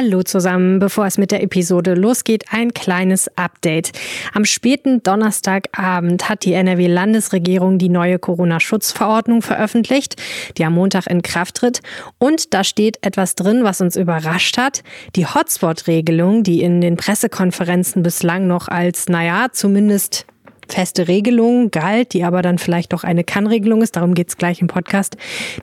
[0.00, 3.90] Hallo zusammen, bevor es mit der Episode losgeht, ein kleines Update.
[4.32, 10.14] Am späten Donnerstagabend hat die NRW-Landesregierung die neue Corona-Schutzverordnung veröffentlicht,
[10.56, 11.80] die am Montag in Kraft tritt.
[12.18, 14.84] Und da steht etwas drin, was uns überrascht hat.
[15.16, 20.26] Die Hotspot-Regelung, die in den Pressekonferenzen bislang noch als, naja, zumindest
[20.68, 24.60] feste Regelung galt, die aber dann vielleicht doch eine Kann-Regelung ist, darum geht es gleich
[24.60, 25.16] im Podcast,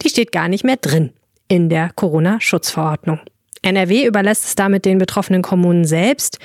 [0.04, 1.14] die steht gar nicht mehr drin
[1.48, 3.22] in der Corona-Schutzverordnung.
[3.66, 6.40] NRW überlässt es damit den betroffenen Kommunen selbst,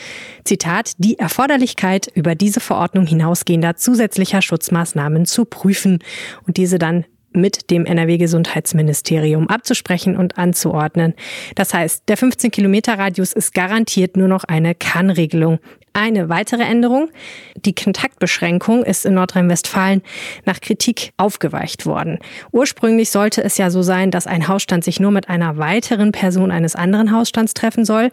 [0.44, 5.98] Zitat, die Erforderlichkeit über diese Verordnung hinausgehender zusätzlicher Schutzmaßnahmen zu prüfen
[6.46, 11.14] und diese dann mit dem NRW-Gesundheitsministerium abzusprechen und anzuordnen.
[11.54, 15.60] Das heißt, der 15-Kilometer-Radius ist garantiert nur noch eine Kann-Regelung.
[15.92, 17.08] Eine weitere Änderung.
[17.56, 20.02] Die Kontaktbeschränkung ist in Nordrhein-Westfalen
[20.44, 22.18] nach Kritik aufgeweicht worden.
[22.52, 26.52] Ursprünglich sollte es ja so sein, dass ein Hausstand sich nur mit einer weiteren Person
[26.52, 28.10] eines anderen Hausstands treffen soll.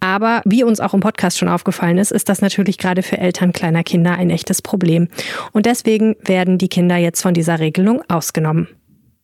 [0.00, 3.52] Aber wie uns auch im Podcast schon aufgefallen ist, ist das natürlich gerade für Eltern
[3.52, 5.08] kleiner Kinder ein echtes Problem.
[5.52, 8.66] Und deswegen werden die Kinder jetzt von dieser Regelung ausgenommen.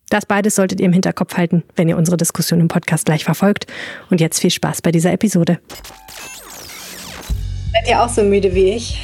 [0.09, 3.67] Das beides solltet ihr im Hinterkopf halten, wenn ihr unsere Diskussion im Podcast gleich verfolgt.
[4.09, 5.59] Und jetzt viel Spaß bei dieser Episode.
[7.77, 8.99] Seid ihr auch so müde wie ich?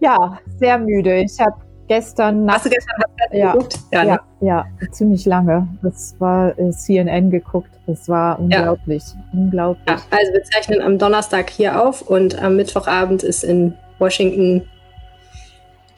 [0.00, 1.22] Ja, sehr müde.
[1.22, 1.56] Ich habe
[1.88, 2.58] gestern Nacht.
[2.58, 3.78] Hast du gestern Nacht ja, geguckt?
[3.90, 4.20] Ja, ja, ne?
[4.40, 5.66] ja, ziemlich lange.
[5.82, 7.70] Das war äh, CNN geguckt.
[7.86, 9.02] Das war unglaublich.
[9.08, 9.40] Ja.
[9.40, 9.86] Unglaublich.
[9.88, 14.68] Ja, also wir zeichnen am Donnerstag hier auf und am Mittwochabend ist in Washington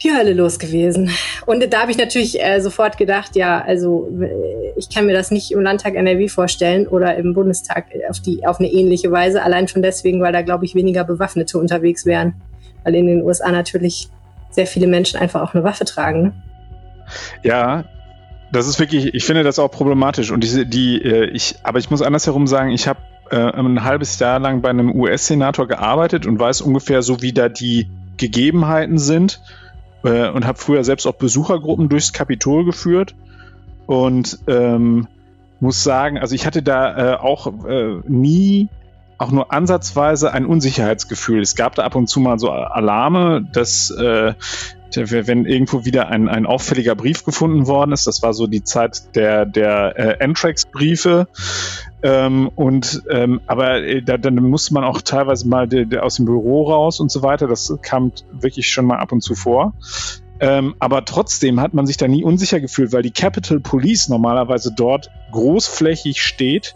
[0.03, 1.09] die Hölle los gewesen.
[1.45, 4.09] Und da habe ich natürlich äh, sofort gedacht, ja, also
[4.75, 8.59] ich kann mir das nicht im Landtag NRW vorstellen oder im Bundestag auf, die, auf
[8.59, 9.41] eine ähnliche Weise.
[9.41, 12.35] Allein schon deswegen, weil da, glaube ich, weniger Bewaffnete unterwegs wären.
[12.83, 14.09] Weil in den USA natürlich
[14.51, 16.21] sehr viele Menschen einfach auch eine Waffe tragen.
[16.23, 16.33] Ne?
[17.43, 17.85] Ja,
[18.51, 20.31] das ist wirklich, ich finde das auch problematisch.
[20.31, 22.99] Und diese, die, äh, ich, aber ich muss andersherum sagen, ich habe
[23.31, 27.49] äh, ein halbes Jahr lang bei einem US-Senator gearbeitet und weiß ungefähr so, wie da
[27.49, 29.41] die Gegebenheiten sind
[30.03, 33.15] äh, und habe früher selbst auch Besuchergruppen durchs Kapitol geführt
[33.85, 35.07] und ähm,
[35.59, 38.69] muss sagen, also ich hatte da äh, auch äh, nie
[39.17, 41.41] auch nur ansatzweise ein Unsicherheitsgefühl.
[41.41, 44.33] Es gab da ab und zu mal so Alarme, dass äh,
[44.95, 49.15] wenn irgendwo wieder ein, ein auffälliger Brief gefunden worden ist, das war so die Zeit
[49.15, 51.27] der, der äh, Antrax-Briefe.
[52.03, 56.15] Ähm, und ähm, aber äh, da, dann musste man auch teilweise mal de, de aus
[56.15, 57.47] dem Büro raus und so weiter.
[57.47, 59.73] Das kam wirklich schon mal ab und zu vor.
[60.39, 64.71] Ähm, aber trotzdem hat man sich da nie unsicher gefühlt, weil die Capitol Police normalerweise
[64.75, 66.75] dort großflächig steht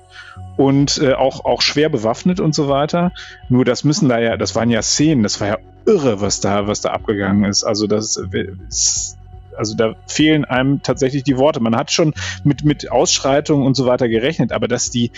[0.61, 3.11] und äh, auch, auch schwer bewaffnet und so weiter.
[3.49, 5.57] Nur das müssen da ja, das waren ja Szenen, das war ja
[5.87, 7.63] irre, was da, was da abgegangen ist.
[7.63, 8.21] Also das
[8.69, 9.17] ist,
[9.57, 11.61] also da fehlen einem tatsächlich die Worte.
[11.61, 12.13] Man hat schon
[12.43, 15.09] mit, mit Ausschreitungen und so weiter gerechnet, aber dass die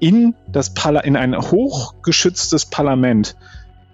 [0.00, 3.36] in das Parla in ein hochgeschütztes Parlament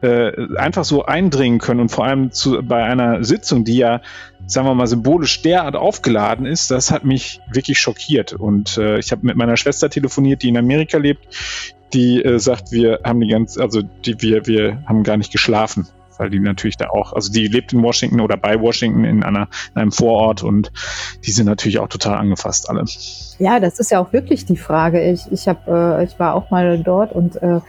[0.00, 4.00] äh, einfach so eindringen können und vor allem zu, bei einer Sitzung, die ja,
[4.47, 8.32] sagen wir mal, symbolisch derart aufgeladen ist, das hat mich wirklich schockiert.
[8.32, 11.27] Und äh, ich habe mit meiner Schwester telefoniert, die in Amerika lebt,
[11.93, 15.88] die äh, sagt, wir haben die ganze, also die, wir, wir haben gar nicht geschlafen
[16.19, 19.49] weil die natürlich da auch, also die lebt in Washington oder bei Washington in, einer,
[19.75, 20.72] in einem Vorort und
[21.25, 22.84] die sind natürlich auch total angefasst alle.
[23.38, 25.10] Ja, das ist ja auch wirklich die Frage.
[25.10, 27.60] Ich, ich, hab, äh, ich war auch mal dort und äh,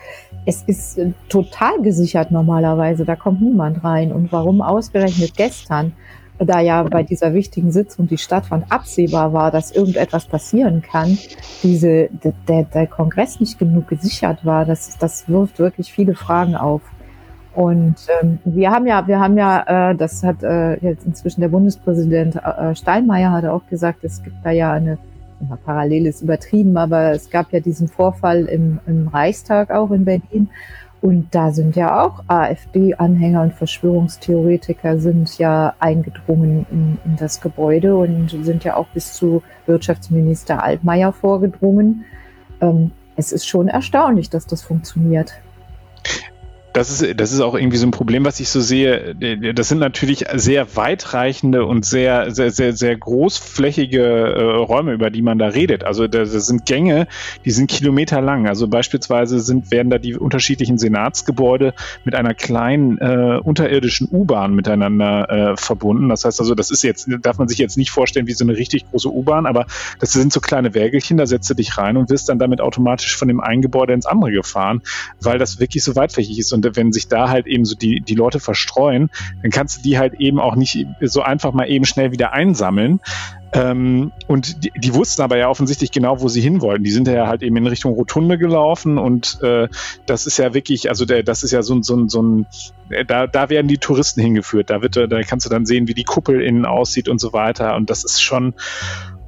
[0.46, 3.06] es ist äh, total gesichert normalerweise.
[3.06, 4.12] Da kommt niemand rein.
[4.12, 5.94] Und warum ausgerechnet gestern?
[6.40, 11.18] Da ja bei dieser wichtigen Sitzung die Stadtwand absehbar war, dass irgendetwas passieren kann,
[11.63, 12.09] diese,
[12.47, 16.81] der, der Kongress nicht genug gesichert war, das, das wirft wirklich viele Fragen auf.
[17.56, 21.47] Und ähm, wir haben ja, wir haben ja, äh, das hat äh, jetzt inzwischen der
[21.47, 24.97] Bundespräsident äh, Steinmeier hat auch gesagt, es gibt da ja eine,
[25.40, 30.03] immer parallel ist übertrieben, aber es gab ja diesen Vorfall im, im Reichstag auch in
[30.03, 30.50] Berlin.
[31.05, 37.95] Und da sind ja auch AfD-Anhänger und Verschwörungstheoretiker sind ja eingedrungen in, in das Gebäude
[37.95, 42.05] und sind ja auch bis zu Wirtschaftsminister Altmaier vorgedrungen.
[42.59, 45.35] Ähm, es ist schon erstaunlich, dass das funktioniert
[46.75, 49.16] das ist, das ist auch irgendwie so ein Problem, was ich so sehe.
[49.53, 55.22] Das sind natürlich sehr weitreichende und sehr, sehr, sehr, sehr großflächige äh, Räume, über die
[55.22, 55.85] man da redet.
[55.85, 57.07] Also das, das sind Gänge,
[57.45, 58.49] die sind kilometerlang.
[58.49, 61.73] Also beispielsweise sind, werden da die unterschiedlichen Senatsgebäude
[62.03, 66.09] mit einer kleinen äh, unterirdischen U-Bahn miteinander äh, verbunden.
[66.09, 68.57] Das heißt also, das ist jetzt, darf man sich jetzt nicht vorstellen wie so eine
[68.57, 69.66] richtig große U-Bahn, aber
[69.99, 73.16] das sind so kleine Wägelchen, da setzt du dich rein und wirst dann damit automatisch
[73.16, 74.81] von dem einen Gebäude ins andere gefahren,
[75.22, 76.51] weil das wirklich so weitflächig ist.
[76.51, 79.09] Und wenn sich da halt eben so die, die Leute verstreuen,
[79.41, 83.00] dann kannst du die halt eben auch nicht so einfach mal eben schnell wieder einsammeln.
[83.53, 86.84] Ähm, und die, die, wussten aber ja offensichtlich genau, wo sie hin wollten.
[86.84, 89.70] Die sind ja halt eben in Richtung Rotunde gelaufen und äh,
[90.06, 92.47] das ist ja wirklich, also der, das ist ja so, so, so ein,
[93.08, 94.70] da, da werden die Touristen hingeführt.
[94.70, 97.76] Da wird, da kannst du dann sehen, wie die Kuppel innen aussieht und so weiter.
[97.76, 98.56] Und das ist schon,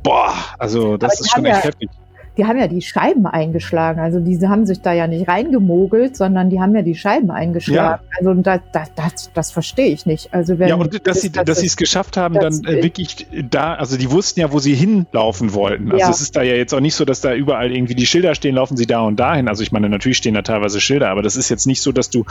[0.04, 1.90] boah, also das ist schon echt ja, heftig
[2.38, 4.00] die haben ja die Scheiben eingeschlagen.
[4.00, 8.04] Also diese haben sich da ja nicht reingemogelt, sondern die haben ja die Scheiben eingeschlagen.
[8.04, 8.18] Ja.
[8.19, 10.34] Also das, das, das, das verstehe ich nicht.
[10.34, 13.74] Also wenn ja, und dass sie dass sie es geschafft haben, dann äh, wirklich da,
[13.74, 15.92] also die wussten ja, wo sie hinlaufen wollten.
[15.92, 16.10] Also ja.
[16.10, 18.56] es ist da ja jetzt auch nicht so, dass da überall irgendwie die Schilder stehen,
[18.56, 19.48] laufen sie da und dahin.
[19.48, 22.10] Also ich meine, natürlich stehen da teilweise Schilder, aber das ist jetzt nicht so, dass
[22.10, 22.25] du,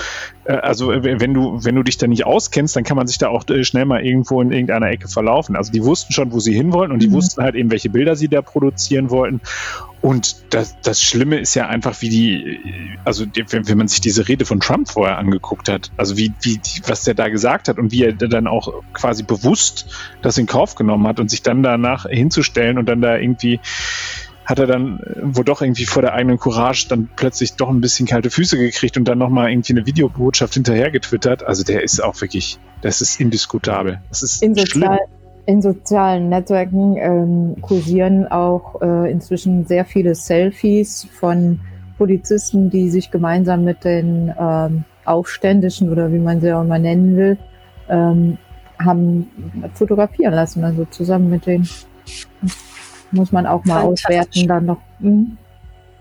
[0.44, 3.28] äh, also wenn du, wenn du dich da nicht auskennst, dann kann man sich da
[3.28, 5.56] auch äh, schnell mal irgendwo in irgendeiner Ecke verlaufen.
[5.56, 7.14] Also die wussten schon, wo sie hin wollten und die mhm.
[7.14, 9.40] wussten halt eben, welche Bilder sie da produzieren wollten.
[10.06, 12.60] Und das, das Schlimme ist ja einfach, wie die,
[13.04, 16.60] also wenn, wenn man sich diese Rede von Trump vorher angeguckt hat, also wie, wie,
[16.86, 19.92] was der da gesagt hat und wie er dann auch quasi bewusst
[20.22, 23.58] das in Kauf genommen hat und sich dann danach hinzustellen und dann da irgendwie
[24.44, 28.06] hat er dann wo doch irgendwie vor der eigenen Courage dann plötzlich doch ein bisschen
[28.06, 31.42] kalte Füße gekriegt und dann nochmal irgendwie eine Videobotschaft hinterher getwittert.
[31.42, 34.00] Also der ist auch wirklich, das ist indiskutabel.
[34.08, 34.98] Das ist in schlimm
[35.46, 41.60] in sozialen Netzwerken ähm, kursieren auch äh, inzwischen sehr viele Selfies von
[41.98, 47.16] Polizisten, die sich gemeinsam mit den ähm, Aufständischen oder wie man sie auch mal nennen
[47.16, 47.38] will,
[47.88, 48.38] ähm,
[48.84, 49.30] haben
[49.74, 50.64] fotografieren lassen.
[50.64, 51.68] Also zusammen mit denen
[53.12, 54.80] muss man auch mal auswerten dann noch.
[54.98, 55.38] Mhm.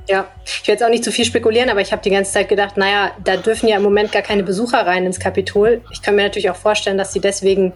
[0.07, 2.49] Ja, ich will jetzt auch nicht zu viel spekulieren, aber ich habe die ganze Zeit
[2.49, 5.81] gedacht, naja, da dürfen ja im Moment gar keine Besucher rein ins Kapitol.
[5.91, 7.73] Ich kann mir natürlich auch vorstellen, dass sie deswegen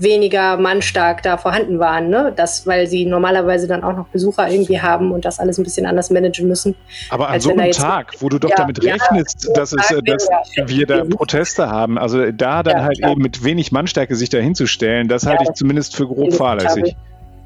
[0.00, 2.08] weniger mannstark da vorhanden waren.
[2.08, 2.32] Ne?
[2.34, 5.86] Das, weil sie normalerweise dann auch noch Besucher irgendwie haben und das alles ein bisschen
[5.86, 6.74] anders managen müssen.
[7.10, 10.28] Aber an so einem Tag, wo du doch ja, damit rechnest, ja, dass, es, dass
[10.56, 13.12] ja, wir da Proteste haben, also da dann halt klar.
[13.12, 16.96] eben mit wenig Mannstärke sich da hinzustellen, das halte ich zumindest für grob fahrlässig.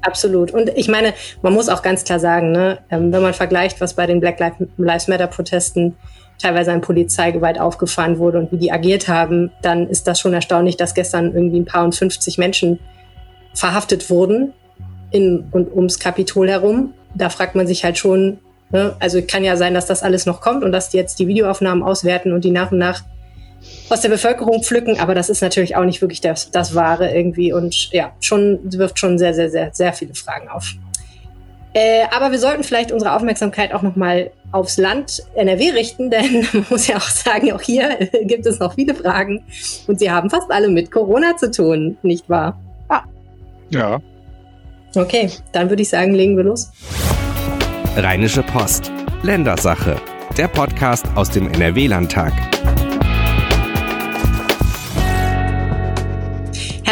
[0.01, 0.51] Absolut.
[0.51, 3.95] Und ich meine, man muss auch ganz klar sagen, ne, ähm, wenn man vergleicht, was
[3.95, 4.37] bei den Black
[4.77, 5.95] Lives Matter Protesten
[6.41, 10.77] teilweise an Polizeigewalt aufgefahren wurde und wie die agiert haben, dann ist das schon erstaunlich,
[10.77, 12.79] dass gestern irgendwie ein paar und 50 Menschen
[13.53, 14.53] verhaftet wurden
[15.11, 16.93] in und ums Kapitol herum.
[17.13, 18.39] Da fragt man sich halt schon,
[18.71, 18.95] ne?
[18.99, 21.83] also kann ja sein, dass das alles noch kommt und dass die jetzt die Videoaufnahmen
[21.83, 23.03] auswerten und die nach und nach
[23.89, 27.53] aus der Bevölkerung pflücken, aber das ist natürlich auch nicht wirklich das, das Wahre irgendwie
[27.53, 30.75] und ja, schon wirft schon sehr, sehr, sehr, sehr viele Fragen auf.
[31.75, 36.65] Äh, aber wir sollten vielleicht unsere Aufmerksamkeit auch nochmal aufs Land NRW richten, denn man
[36.69, 39.43] muss ja auch sagen, auch hier gibt es noch viele Fragen
[39.85, 42.57] und sie haben fast alle mit Corona zu tun, nicht wahr?
[42.87, 43.01] Ah.
[43.69, 43.99] Ja.
[44.95, 46.71] Okay, dann würde ich sagen, legen wir los.
[47.97, 48.89] Rheinische Post.
[49.23, 49.97] Ländersache.
[50.37, 52.31] Der Podcast aus dem NRW-Landtag.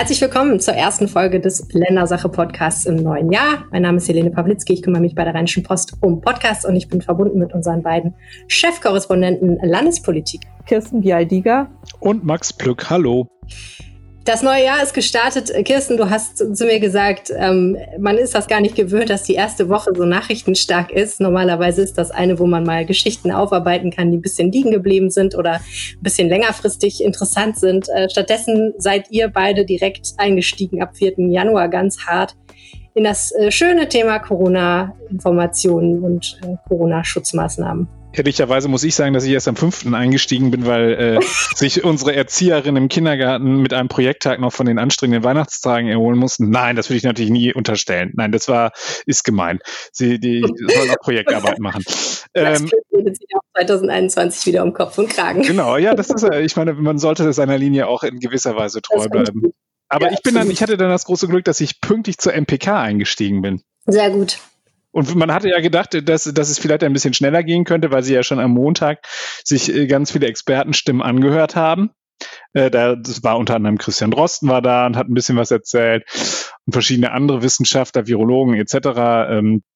[0.03, 3.63] Herzlich willkommen zur ersten Folge des Ländersache-Podcasts im neuen Jahr.
[3.71, 6.75] Mein Name ist Helene Pawlitzki, ich kümmere mich bei der Rheinischen Post um Podcasts und
[6.75, 8.13] ich bin verbunden mit unseren beiden
[8.47, 10.41] Chefkorrespondenten Landespolitik.
[10.65, 11.71] Kirsten Bialdiger
[12.01, 12.89] und Max Plück.
[12.89, 13.29] Hallo.
[14.25, 15.51] Das neue Jahr ist gestartet.
[15.65, 19.33] Kirsten, du hast zu mir gesagt, ähm, man ist das gar nicht gewöhnt, dass die
[19.33, 21.19] erste Woche so nachrichtenstark ist.
[21.19, 25.09] Normalerweise ist das eine, wo man mal Geschichten aufarbeiten kann, die ein bisschen liegen geblieben
[25.09, 25.61] sind oder ein
[25.99, 27.89] bisschen längerfristig interessant sind.
[27.89, 31.15] Äh, stattdessen seid ihr beide direkt eingestiegen ab 4.
[31.29, 32.37] Januar ganz hart
[32.93, 37.89] in das äh, schöne Thema Corona-Informationen und äh, Corona-Schutzmaßnahmen.
[38.13, 39.91] Ehrlicherweise muss ich sagen, dass ich erst am 5.
[39.93, 41.19] eingestiegen bin, weil äh,
[41.55, 46.49] sich unsere Erzieherin im Kindergarten mit einem Projekttag noch von den anstrengenden Weihnachtstagen erholen mussten.
[46.49, 48.11] Nein, das würde ich natürlich nie unterstellen.
[48.15, 48.71] Nein, das war,
[49.05, 49.59] ist gemein.
[49.91, 51.83] Sie die sollen auch Projektarbeit machen.
[52.35, 55.43] Ähm, das sich auch 2021 wieder um Kopf und Kragen.
[55.43, 59.07] Genau, ja, das ist, ich meine, man sollte seiner Linie auch in gewisser Weise treu
[59.07, 59.53] bleiben.
[59.87, 62.33] Aber ja, ich bin dann, ich hatte dann das große Glück, dass ich pünktlich zur
[62.33, 63.61] MPK eingestiegen bin.
[63.85, 64.39] Sehr gut.
[64.93, 68.03] Und man hatte ja gedacht, dass, dass es vielleicht ein bisschen schneller gehen könnte, weil
[68.03, 69.05] sie ja schon am Montag
[69.43, 71.89] sich äh, ganz viele Expertenstimmen angehört haben.
[72.53, 75.49] Äh, da, das war unter anderem Christian Drosten war da und hat ein bisschen was
[75.49, 76.05] erzählt
[76.65, 78.75] und verschiedene andere Wissenschaftler, Virologen etc.
[79.29, 79.72] Ähm, äh,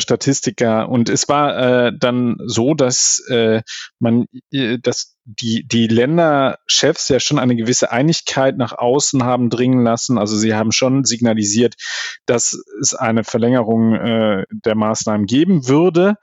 [0.00, 3.62] Statistiker und es war äh, dann so, dass äh,
[3.98, 9.82] man, äh, dass die die Länderchefs ja schon eine gewisse Einigkeit nach außen haben dringen
[9.84, 10.18] lassen.
[10.18, 11.74] Also sie haben schon signalisiert,
[12.26, 16.16] dass es eine Verlängerung äh, der Maßnahmen geben würde.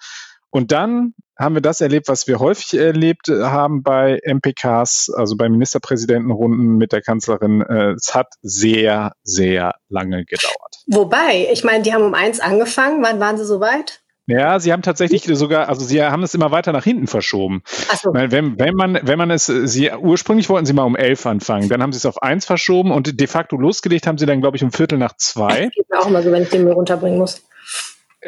[0.50, 5.50] Und dann haben wir das erlebt, was wir häufig erlebt haben bei MPKs, also bei
[5.50, 7.62] Ministerpräsidentenrunden mit der Kanzlerin.
[7.62, 10.78] Äh, es hat sehr, sehr lange gedauert.
[10.88, 13.04] Wobei, ich meine, die haben um eins angefangen.
[13.04, 14.02] Wann waren sie soweit?
[14.30, 17.62] Ja, sie haben tatsächlich sogar, also sie haben es immer weiter nach hinten verschoben.
[17.90, 18.14] Ach so.
[18.14, 21.82] Wenn, wenn man, wenn man es, sie ursprünglich wollten sie mal um elf anfangen, dann
[21.82, 24.64] haben sie es auf eins verschoben und de facto losgelegt haben sie dann, glaube ich,
[24.66, 25.66] um Viertel nach zwei.
[25.66, 27.42] Das geht mir auch immer so, wenn ich den Müll runterbringen muss.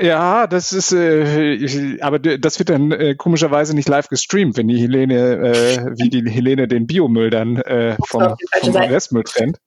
[0.02, 4.80] Ja, das ist, äh, aber das wird dann äh, komischerweise nicht live gestreamt, wenn die
[4.80, 9.58] Helene, äh, wie die Helene den Biomüll dann äh, vom, vom Restmüll trennt.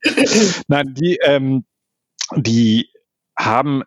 [0.68, 1.64] Nein, die, ähm,
[2.36, 2.88] die
[3.36, 3.82] haben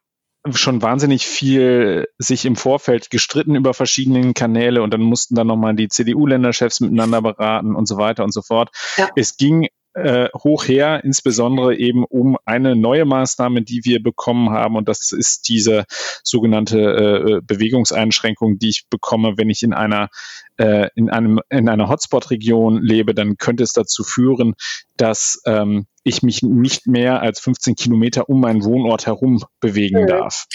[0.53, 5.75] schon wahnsinnig viel sich im Vorfeld gestritten über verschiedene Kanäle und dann mussten dann nochmal
[5.75, 8.69] die CDU-Länderchefs miteinander beraten und so weiter und so fort.
[8.97, 9.09] Ja.
[9.15, 14.75] Es ging äh, hoch her, insbesondere eben um eine neue Maßnahme, die wir bekommen haben.
[14.75, 15.85] Und das ist diese
[16.21, 20.09] sogenannte äh, Bewegungseinschränkung, die ich bekomme, wenn ich in einer
[20.57, 24.55] äh, in einem in einer Hotspot-Region lebe, dann könnte es dazu führen,
[24.97, 30.07] dass ähm, ich mich nicht mehr als 15 Kilometer um meinen Wohnort herum bewegen mhm.
[30.07, 30.45] darf.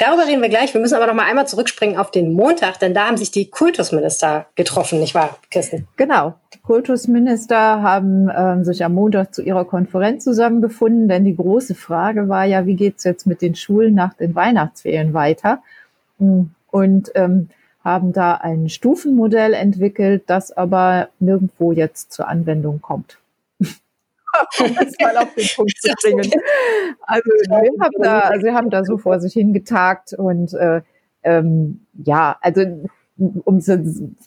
[0.00, 0.72] Darüber reden wir gleich.
[0.72, 3.50] Wir müssen aber noch mal einmal zurückspringen auf den Montag, denn da haben sich die
[3.50, 5.86] Kultusminister getroffen, nicht wahr, Kirsten?
[5.98, 6.36] Genau.
[6.54, 12.30] Die Kultusminister haben ähm, sich am Montag zu ihrer Konferenz zusammengefunden, denn die große Frage
[12.30, 15.62] war ja, wie geht's jetzt mit den Schulen nach den Weihnachtsferien weiter?
[16.18, 17.50] Und ähm,
[17.84, 23.18] haben da ein Stufenmodell entwickelt, das aber nirgendwo jetzt zur Anwendung kommt
[24.60, 26.30] um es mal auf den Punkt zu bringen.
[27.02, 30.82] Also wir haben da, also wir haben da so vor sich hingetagt und äh,
[31.22, 32.62] ähm, ja, also
[33.44, 33.60] um,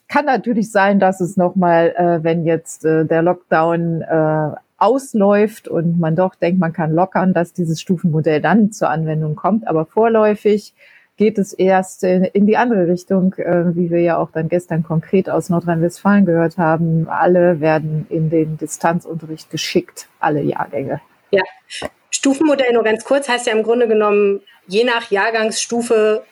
[0.08, 6.00] kann natürlich sein, dass es nochmal, äh, wenn jetzt äh, der Lockdown äh, ausläuft und
[6.00, 9.68] man doch denkt, man kann lockern, dass dieses Stufenmodell dann zur Anwendung kommt.
[9.68, 10.74] Aber vorläufig
[11.18, 15.30] geht es erst in die andere Richtung, äh, wie wir ja auch dann gestern konkret
[15.30, 17.08] aus Nordrhein-Westfalen gehört haben.
[17.08, 21.02] Alle werden in den Distanzunterricht geschickt, alle Jahrgänge.
[21.32, 21.44] Ja,
[22.10, 26.24] Stufenmodell nur ganz kurz heißt ja im Grunde genommen, je nach Jahrgangsstufe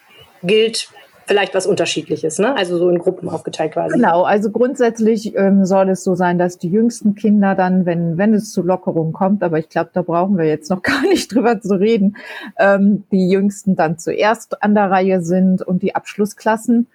[0.43, 0.89] gilt
[1.31, 2.57] vielleicht was Unterschiedliches, ne?
[2.57, 3.95] Also so in Gruppen aufgeteilt quasi.
[3.95, 8.33] Genau, also grundsätzlich ähm, soll es so sein, dass die jüngsten Kinder dann, wenn, wenn
[8.33, 11.61] es zu Lockerungen kommt, aber ich glaube, da brauchen wir jetzt noch gar nicht drüber
[11.61, 12.17] zu reden,
[12.59, 16.88] ähm, die jüngsten dann zuerst an der Reihe sind und die Abschlussklassen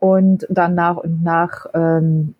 [0.00, 2.34] und dann nach und nach ähm,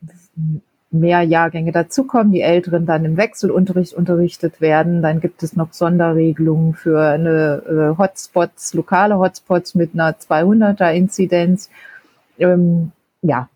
[0.94, 5.02] mehr Jahrgänge dazukommen, die Älteren dann im Wechselunterricht unterrichtet werden.
[5.02, 11.70] Dann gibt es noch Sonderregelungen für eine äh, Hotspots, lokale Hotspots mit einer 200er Inzidenz.
[12.38, 13.48] Ähm, ja,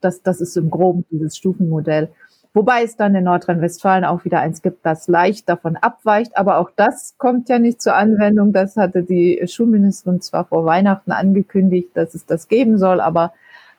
[0.00, 2.10] das, das ist im Groben dieses Stufenmodell.
[2.54, 6.36] Wobei es dann in Nordrhein-Westfalen auch wieder eins gibt, das leicht davon abweicht.
[6.36, 8.52] Aber auch das kommt ja nicht zur Anwendung.
[8.52, 13.32] Das hatte die Schulministerin zwar vor Weihnachten angekündigt, dass es das geben soll, aber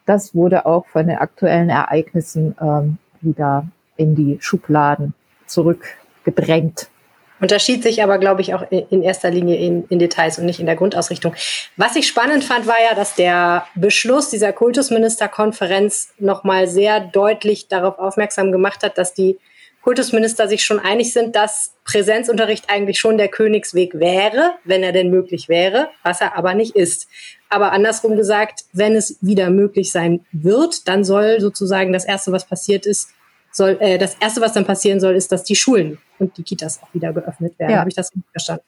[0.05, 5.13] das wurde auch von den aktuellen Ereignissen ähm, wieder in die Schubladen
[5.45, 6.89] zurückgedrängt.
[7.43, 10.65] Unterschied sich aber, glaube ich, auch in erster Linie in, in, Details und nicht in
[10.65, 11.35] der Grundausrichtung.
[11.75, 17.99] Was ich spannend fand, war ja, dass der Beschluss dieser Kultusministerkonferenz nochmal sehr deutlich darauf
[17.99, 19.37] aufmerksam gemacht hat, dass die
[19.81, 25.09] Kultusminister sich schon einig sind, dass Präsenzunterricht eigentlich schon der Königsweg wäre, wenn er denn
[25.09, 27.09] möglich wäre, was er aber nicht ist.
[27.49, 32.45] Aber andersrum gesagt, wenn es wieder möglich sein wird, dann soll sozusagen das Erste, was
[32.45, 33.09] passiert ist,
[33.53, 36.81] soll, äh, das Erste, was dann passieren soll, ist, dass die Schulen und die Kitas
[36.81, 37.71] auch wieder geöffnet werden.
[37.71, 37.79] Ja.
[37.79, 38.63] Habe ich das richtig verstanden?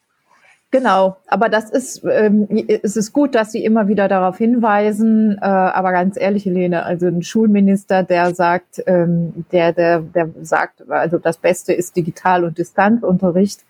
[0.72, 5.38] Genau, aber das ist, ähm, es ist gut, dass Sie immer wieder darauf hinweisen.
[5.42, 10.90] Äh, aber ganz ehrlich, Helene, also ein Schulminister, der sagt, ähm, der, der, der sagt,
[10.90, 13.62] also das Beste ist Digital- und Distanzunterricht,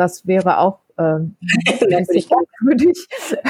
[0.00, 1.36] das wäre auch ähm,
[1.88, 3.06] merkwürdig.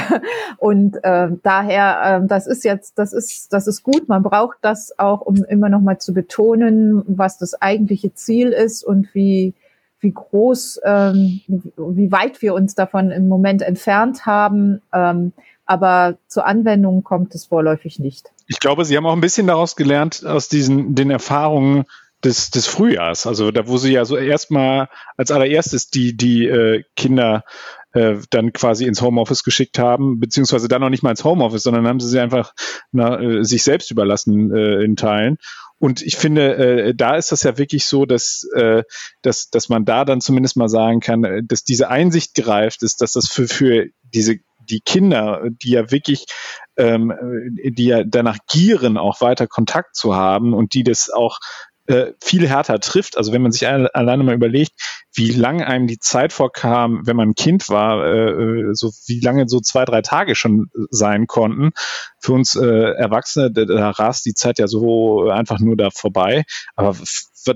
[0.59, 4.09] Und äh, daher, äh, das ist jetzt, das ist, das ist gut.
[4.09, 8.85] Man braucht das auch, um immer noch mal zu betonen, was das eigentliche Ziel ist
[8.85, 9.54] und wie
[10.02, 11.42] wie groß, ähm,
[11.76, 14.80] wie weit wir uns davon im Moment entfernt haben.
[14.95, 15.35] Ähm,
[15.66, 18.33] aber zur Anwendung kommt es vorläufig nicht.
[18.47, 21.85] Ich glaube, Sie haben auch ein bisschen daraus gelernt aus diesen den Erfahrungen
[22.24, 23.26] des, des Frühjahrs.
[23.26, 27.44] Also da, wo Sie ja so erstmal als allererstes die die äh, Kinder
[27.92, 31.86] äh, dann quasi ins Homeoffice geschickt haben, beziehungsweise dann noch nicht mal ins Homeoffice, sondern
[31.86, 32.52] haben sie sie einfach
[32.92, 35.38] na, äh, sich selbst überlassen äh, in Teilen.
[35.78, 38.82] Und ich finde, äh, da ist das ja wirklich so, dass, äh,
[39.22, 43.00] dass, dass man da dann zumindest mal sagen kann, äh, dass diese Einsicht greift ist,
[43.00, 44.36] dass das für, für diese
[44.68, 46.26] die Kinder, die ja wirklich,
[46.76, 47.12] ähm,
[47.64, 51.38] die ja danach gieren, auch weiter Kontakt zu haben und die das auch
[51.90, 53.16] äh, viel härter trifft.
[53.16, 54.73] Also wenn man sich alleine mal überlegt,
[55.12, 59.20] wie lang einem die Zeit vorkam, wenn man ein Kind war, äh, äh, so wie
[59.20, 61.70] lange so zwei, drei Tage schon sein konnten.
[62.20, 66.44] Für uns äh, Erwachsene, da, da rast die Zeit ja so einfach nur da vorbei.
[66.76, 66.97] Aber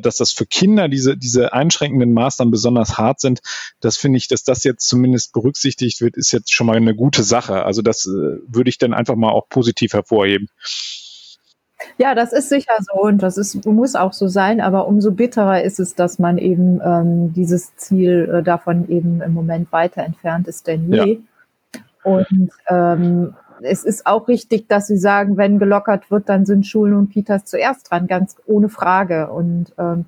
[0.00, 3.40] dass das für Kinder diese, diese einschränkenden Maßnahmen besonders hart sind,
[3.80, 7.22] das finde ich, dass das jetzt zumindest berücksichtigt wird, ist jetzt schon mal eine gute
[7.22, 7.64] Sache.
[7.64, 10.48] Also das äh, würde ich dann einfach mal auch positiv hervorheben.
[11.98, 15.62] Ja, das ist sicher so und das ist, muss auch so sein, aber umso bitterer
[15.62, 20.48] ist es, dass man eben ähm, dieses Ziel äh, davon eben im Moment weiter entfernt
[20.48, 21.12] ist denn je.
[21.14, 21.80] Ja.
[22.04, 26.94] Und ähm, es ist auch richtig, dass Sie sagen, wenn gelockert wird, dann sind Schulen
[26.94, 29.30] und Kitas zuerst dran, ganz ohne Frage.
[29.30, 30.04] Und ähm,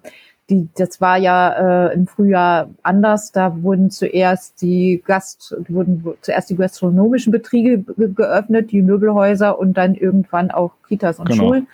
[0.48, 3.32] die, das war ja äh, im Frühjahr anders.
[3.32, 9.94] Da wurden zuerst die Gast, wurden zuerst die gastronomischen Betriebe geöffnet, die Möbelhäuser und dann
[9.94, 11.42] irgendwann auch Kitas und genau.
[11.42, 11.66] Schulen.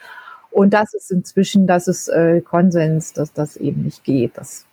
[0.50, 4.37] Und das ist inzwischen, das ist äh, Konsens, dass das eben nicht geht.
[4.37, 4.67] Das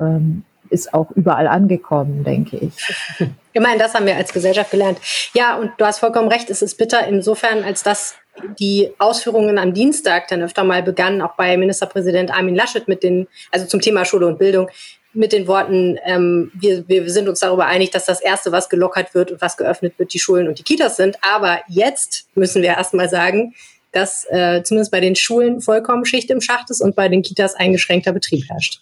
[0.00, 2.94] ähm, ist auch überall angekommen, denke ich.
[3.52, 4.98] Immerhin, das haben wir als Gesellschaft gelernt.
[5.34, 8.14] Ja, und du hast vollkommen recht, es ist bitter insofern, als dass
[8.58, 13.28] die Ausführungen am Dienstag dann öfter mal begannen, auch bei Ministerpräsident Armin Laschet mit den,
[13.50, 14.68] also zum Thema Schule und Bildung,
[15.14, 19.14] mit den Worten, ähm, wir, wir sind uns darüber einig, dass das Erste, was gelockert
[19.14, 21.18] wird und was geöffnet wird, die Schulen und die Kitas sind.
[21.20, 23.54] Aber jetzt müssen wir erstmal sagen,
[23.92, 27.54] dass äh, zumindest bei den Schulen vollkommen Schicht im Schacht ist und bei den Kitas
[27.54, 28.80] eingeschränkter Betrieb herrscht.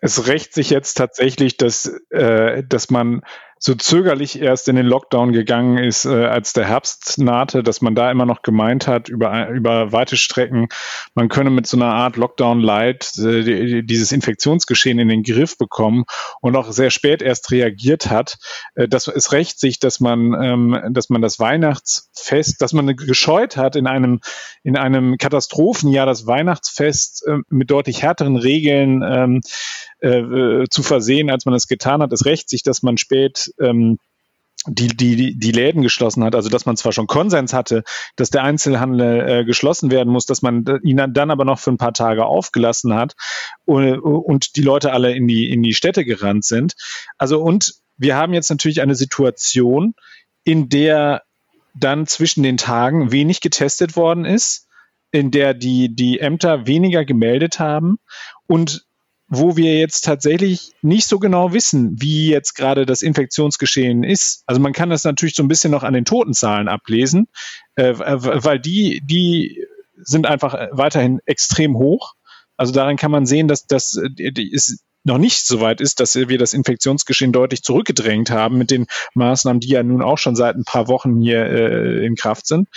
[0.00, 3.22] Es rächt sich jetzt tatsächlich, dass, äh, dass man
[3.58, 7.94] so zögerlich erst in den Lockdown gegangen ist, äh, als der Herbst nahte, dass man
[7.94, 10.68] da immer noch gemeint hat, über, über weite Strecken,
[11.14, 16.04] man könne mit so einer Art Lockdown-Light äh, dieses Infektionsgeschehen in den Griff bekommen
[16.40, 18.38] und auch sehr spät erst reagiert hat.
[18.74, 23.56] Äh, das ist recht sich, dass man, ähm, dass man das Weihnachtsfest, dass man gescheut
[23.56, 24.20] hat, in einem,
[24.62, 29.40] in einem Katastrophenjahr das Weihnachtsfest äh, mit deutlich härteren Regeln ähm,
[30.00, 32.12] äh, zu versehen, als man es getan hat.
[32.12, 33.98] Es rächt sich, dass man spät ähm,
[34.66, 37.84] die, die, die Läden geschlossen hat, also dass man zwar schon Konsens hatte,
[38.16, 41.78] dass der Einzelhandel äh, geschlossen werden muss, dass man ihn dann aber noch für ein
[41.78, 43.14] paar Tage aufgelassen hat
[43.64, 46.74] und, und die Leute alle in die, in die Städte gerannt sind.
[47.16, 49.94] Also und wir haben jetzt natürlich eine Situation,
[50.44, 51.22] in der
[51.74, 54.66] dann zwischen den Tagen wenig getestet worden ist,
[55.10, 57.98] in der die, die Ämter weniger gemeldet haben
[58.46, 58.87] und
[59.28, 64.42] wo wir jetzt tatsächlich nicht so genau wissen, wie jetzt gerade das Infektionsgeschehen ist.
[64.46, 67.28] Also man kann das natürlich so ein bisschen noch an den Totenzahlen ablesen,
[67.74, 69.66] äh, weil die, die
[69.96, 72.14] sind einfach weiterhin extrem hoch.
[72.56, 76.14] Also daran kann man sehen, dass das die ist noch nicht so weit ist, dass
[76.14, 80.54] wir das Infektionsgeschehen deutlich zurückgedrängt haben mit den Maßnahmen, die ja nun auch schon seit
[80.54, 82.68] ein paar Wochen hier äh, in Kraft sind.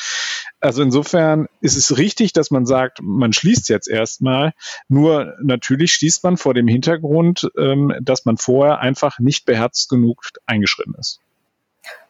[0.59, 4.53] Also insofern ist es richtig, dass man sagt, man schließt jetzt erstmal.
[4.87, 10.23] Nur natürlich schließt man vor dem Hintergrund, ähm, dass man vorher einfach nicht beherzt genug
[10.45, 11.19] eingeschritten ist.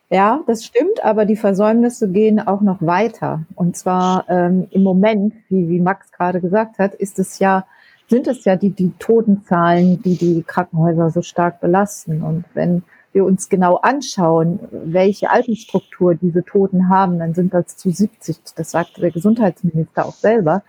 [0.09, 3.45] Ja, das stimmt, aber die Versäumnisse gehen auch noch weiter.
[3.55, 7.65] Und zwar ähm, im Moment, wie, wie Max gerade gesagt hat, ist es ja
[8.11, 12.21] sind es ja die, die Totenzahlen, die die Krankenhäuser so stark belasten.
[12.21, 17.89] Und wenn wir uns genau anschauen, welche Altersstruktur diese Toten haben, dann sind das zu
[17.89, 20.63] 70, das sagt der Gesundheitsminister auch selber,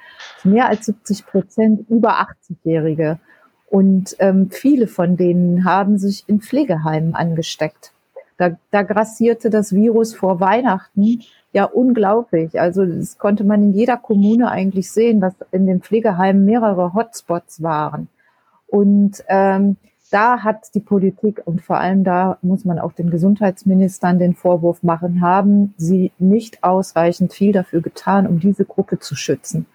[0.45, 3.19] mehr als 70 Prozent über 80-Jährige.
[3.69, 7.93] Und ähm, viele von denen haben sich in Pflegeheimen angesteckt.
[8.37, 12.61] Da, da grassierte das Virus vor Weihnachten ja unglaublich.
[12.61, 17.63] Also das konnte man in jeder Kommune eigentlich sehen, dass in den Pflegeheimen mehrere Hotspots
[17.63, 18.09] waren.
[18.67, 19.77] Und ähm,
[20.11, 24.83] da hat die Politik und vor allem da muss man auch den Gesundheitsministern den Vorwurf
[24.83, 29.67] machen, haben sie nicht ausreichend viel dafür getan, um diese Gruppe zu schützen.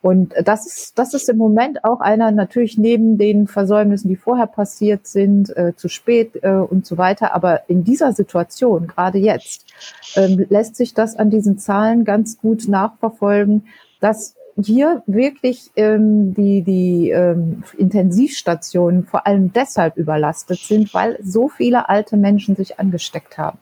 [0.00, 4.46] Und das ist, das ist im Moment auch einer natürlich neben den Versäumnissen, die vorher
[4.46, 7.34] passiert sind, äh, zu spät äh, und so weiter.
[7.34, 9.66] Aber in dieser Situation, gerade jetzt,
[10.14, 13.66] ähm, lässt sich das an diesen Zahlen ganz gut nachverfolgen,
[14.00, 21.48] dass hier wirklich ähm, die, die ähm, Intensivstationen vor allem deshalb überlastet sind, weil so
[21.48, 23.58] viele alte Menschen sich angesteckt haben.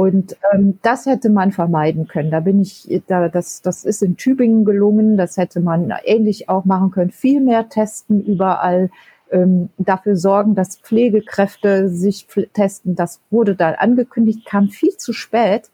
[0.00, 2.30] Und ähm, das hätte man vermeiden können.
[2.30, 5.18] Da bin ich, da, das, das ist in Tübingen gelungen.
[5.18, 7.10] Das hätte man ähnlich auch machen können.
[7.10, 8.88] Viel mehr testen überall,
[9.30, 12.94] ähm, dafür sorgen, dass Pflegekräfte sich testen.
[12.94, 15.70] Das wurde da angekündigt, kam viel zu spät.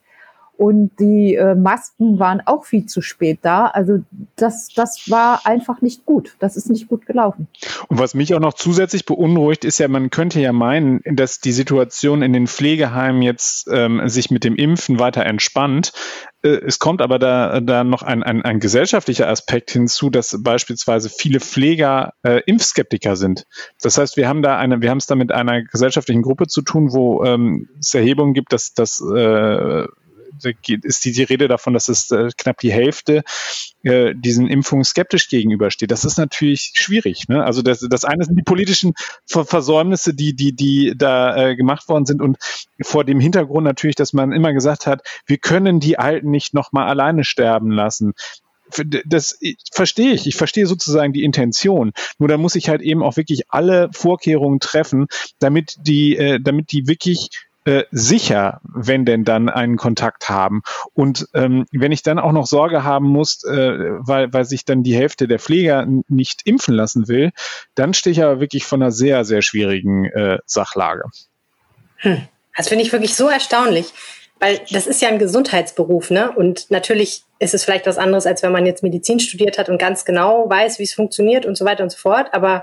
[0.57, 3.67] Und die äh, Masken waren auch viel zu spät da.
[3.67, 4.03] Also
[4.37, 6.37] das, das war einfach nicht gut.
[6.39, 7.49] Das ist nicht gut gelaufen.
[7.89, 11.53] Und was mich auch noch zusätzlich beunruhigt, ist ja, man könnte ja meinen, dass die
[11.53, 15.93] Situation in den Pflegeheimen jetzt ähm, sich mit dem Impfen weiter entspannt.
[16.43, 21.11] Äh, es kommt aber da, da noch ein, ein, ein gesellschaftlicher Aspekt hinzu, dass beispielsweise
[21.11, 23.47] viele Pfleger äh, Impfskeptiker sind.
[23.83, 26.63] Das heißt, wir haben da eine, wir haben es da mit einer gesellschaftlichen Gruppe zu
[26.63, 29.87] tun, wo ähm, es Erhebungen gibt, dass, dass äh,
[30.43, 33.23] ist die, die Rede davon, dass es äh, knapp die Hälfte
[33.83, 35.91] äh, diesen Impfungen skeptisch gegenübersteht.
[35.91, 37.29] Das ist natürlich schwierig.
[37.29, 37.45] Ne?
[37.45, 38.95] Also das, das eine sind die politischen
[39.27, 42.39] Ver Versäumnisse, die, die, die da äh, gemacht worden sind und
[42.83, 46.89] vor dem Hintergrund natürlich, dass man immer gesagt hat, wir können die Alten nicht nochmal
[46.89, 48.15] alleine sterben lassen
[49.07, 49.39] das
[49.73, 50.27] verstehe ich.
[50.27, 51.93] Ich verstehe sozusagen die Intention.
[52.19, 55.07] Nur da muss ich halt eben auch wirklich alle Vorkehrungen treffen,
[55.39, 57.31] damit die, äh, damit die wirklich
[57.67, 60.63] äh, sicher, wenn denn dann einen Kontakt haben.
[60.95, 64.85] Und ähm, wenn ich dann auch noch Sorge haben muss, äh, weil, weil sich dann
[64.85, 67.33] die Hälfte der Pfleger nicht impfen lassen will,
[67.75, 71.05] dann stehe ich aber wirklich von einer sehr, sehr schwierigen äh, Sachlage.
[71.97, 72.29] Hm.
[72.57, 73.93] Das finde ich wirklich so erstaunlich,
[74.39, 76.31] weil das ist ja ein Gesundheitsberuf, ne?
[76.31, 79.79] Und natürlich ist es vielleicht was anderes, als wenn man jetzt Medizin studiert hat und
[79.79, 82.29] ganz genau weiß, wie es funktioniert und so weiter und so fort.
[82.33, 82.63] Aber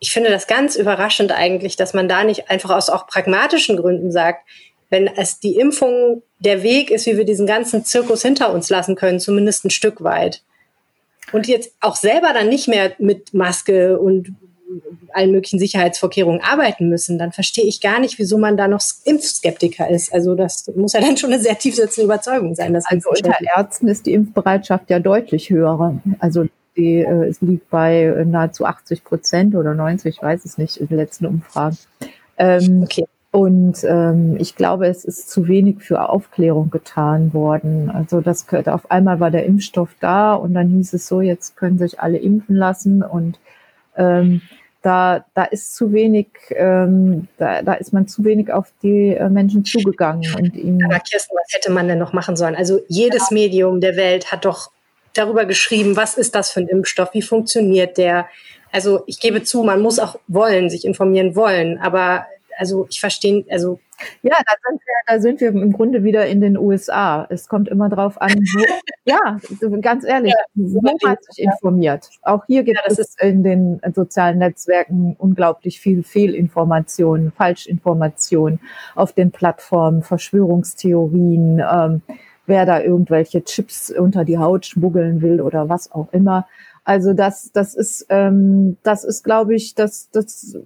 [0.00, 4.10] ich finde das ganz überraschend eigentlich, dass man da nicht einfach aus auch pragmatischen Gründen
[4.10, 4.46] sagt,
[4.88, 8.96] wenn es die Impfung der Weg ist, wie wir diesen ganzen Zirkus hinter uns lassen
[8.96, 10.42] können, zumindest ein Stück weit.
[11.32, 14.34] Und jetzt auch selber dann nicht mehr mit Maske und
[15.12, 19.88] allen möglichen Sicherheitsvorkehrungen arbeiten müssen, dann verstehe ich gar nicht, wieso man da noch Impfskeptiker
[19.88, 20.12] ist.
[20.12, 22.72] Also das muss ja dann schon eine sehr tiefsitzende Überzeugung sein.
[22.72, 26.00] Dass also unter Ärzten ist die Impfbereitschaft ja deutlich höher.
[26.20, 26.46] Also
[26.80, 30.78] die, äh, es liegt bei äh, nahezu 80 Prozent oder 90, ich weiß es nicht,
[30.78, 31.78] in den letzten Umfragen.
[32.38, 33.04] Ähm, okay.
[33.32, 37.88] Und ähm, ich glaube, es ist zu wenig für Aufklärung getan worden.
[37.88, 41.78] Also das auf einmal war der Impfstoff da und dann hieß es so, jetzt können
[41.78, 43.38] sich alle impfen lassen und
[43.96, 44.40] ähm,
[44.82, 49.28] da, da ist zu wenig, ähm, da, da ist man zu wenig auf die äh,
[49.28, 50.84] Menschen zugegangen und ihnen.
[50.86, 52.56] Aber Kirsten, was hätte man denn noch machen sollen?
[52.56, 53.34] Also jedes ja.
[53.34, 54.70] Medium der Welt hat doch
[55.14, 58.28] darüber geschrieben, was ist das für ein Impfstoff, wie funktioniert der.
[58.72, 63.44] Also ich gebe zu, man muss auch wollen, sich informieren wollen, aber also ich verstehe,
[63.50, 63.80] also
[64.22, 67.26] ja, da sind, wir, da sind wir im Grunde wieder in den USA.
[67.30, 68.64] Es kommt immer drauf an, wo,
[69.04, 69.38] ja,
[69.80, 72.08] ganz ehrlich, ja, wo hat sich informiert?
[72.22, 78.60] Auch hier gibt ja, es in den sozialen Netzwerken unglaublich viel Fehlinformationen, Falschinformationen
[78.94, 81.60] auf den Plattformen, Verschwörungstheorien.
[81.60, 82.02] Ähm,
[82.50, 86.46] wer da irgendwelche Chips unter die Haut schmuggeln will oder was auch immer.
[86.84, 90.58] Also das, das ist, ähm, das ist, glaube ich, das, das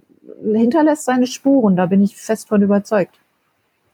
[0.43, 1.77] hinterlässt seine Spuren.
[1.77, 3.15] Da bin ich fest von überzeugt.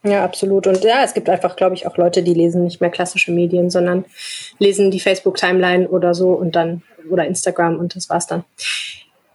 [0.03, 0.65] Ja, absolut.
[0.65, 3.69] Und ja, es gibt einfach, glaube ich, auch Leute, die lesen nicht mehr klassische Medien,
[3.69, 4.05] sondern
[4.57, 8.43] lesen die Facebook-Timeline oder so und dann oder Instagram und das war's dann.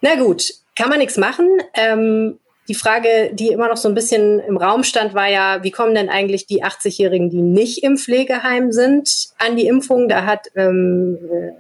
[0.01, 1.49] Na gut, kann man nichts machen.
[1.75, 2.39] Ähm,
[2.69, 5.95] die Frage, die immer noch so ein bisschen im Raum stand, war ja, wie kommen
[5.95, 10.09] denn eigentlich die 80-Jährigen, die nicht im Pflegeheim sind, an die Impfung?
[10.09, 11.53] Da hat ähm, äh,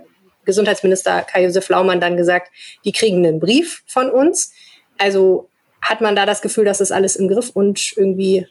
[0.44, 2.50] Gesundheitsminister Kai-Josef Laumann dann gesagt,
[2.84, 4.52] die kriegen einen Brief von uns.
[4.98, 5.48] Also
[5.82, 8.46] hat man da das Gefühl, dass das alles im Griff und irgendwie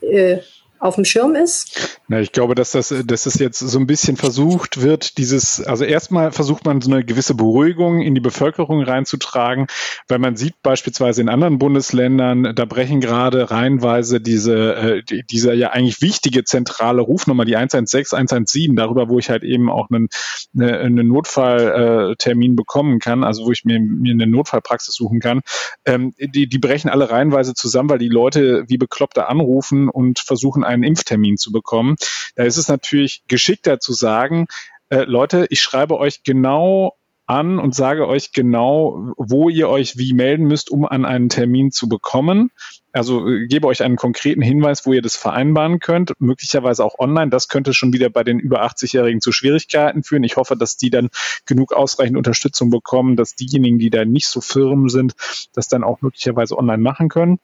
[0.00, 0.38] äh,
[0.84, 1.98] auf dem Schirm ist?
[2.08, 5.82] Na, ich glaube, dass das, dass das jetzt so ein bisschen versucht wird, dieses, also
[5.84, 9.66] erstmal versucht man so eine gewisse Beruhigung in die Bevölkerung reinzutragen,
[10.08, 15.54] weil man sieht beispielsweise in anderen Bundesländern, da brechen gerade reihenweise diese, äh, die, diese
[15.54, 20.08] ja eigentlich wichtige zentrale Rufnummer, die 116, 117, darüber, wo ich halt eben auch einen,
[20.54, 25.40] eine, einen Notfalltermin äh, bekommen kann, also wo ich mir, mir eine Notfallpraxis suchen kann,
[25.86, 30.62] ähm, die, die brechen alle reihenweise zusammen, weil die Leute wie Bekloppte anrufen und versuchen,
[30.74, 31.96] einen Impftermin zu bekommen.
[32.36, 34.46] Da ist es natürlich geschickter zu sagen,
[34.90, 36.94] äh, Leute, ich schreibe euch genau
[37.26, 41.70] an und sage euch genau, wo ihr euch wie melden müsst, um an einen Termin
[41.70, 42.50] zu bekommen.
[42.92, 47.30] Also äh, gebe euch einen konkreten Hinweis, wo ihr das vereinbaren könnt, möglicherweise auch online.
[47.30, 50.22] Das könnte schon wieder bei den über 80-Jährigen zu Schwierigkeiten führen.
[50.22, 51.08] Ich hoffe, dass die dann
[51.46, 55.14] genug ausreichend Unterstützung bekommen, dass diejenigen, die da nicht so firm sind,
[55.54, 57.40] das dann auch möglicherweise online machen können.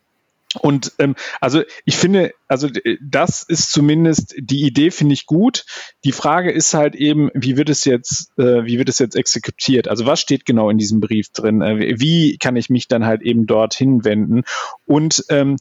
[0.59, 2.69] Und ähm, also ich finde, also
[3.01, 5.65] das ist zumindest die Idee finde ich gut.
[6.03, 9.87] Die Frage ist halt eben, wie wird es jetzt, äh, wie wird es jetzt exekutiert?
[9.87, 11.63] Also was steht genau in diesem Brief drin?
[11.63, 14.43] Äh, wie kann ich mich dann halt eben dorthin wenden?
[14.87, 15.57] Und ähm,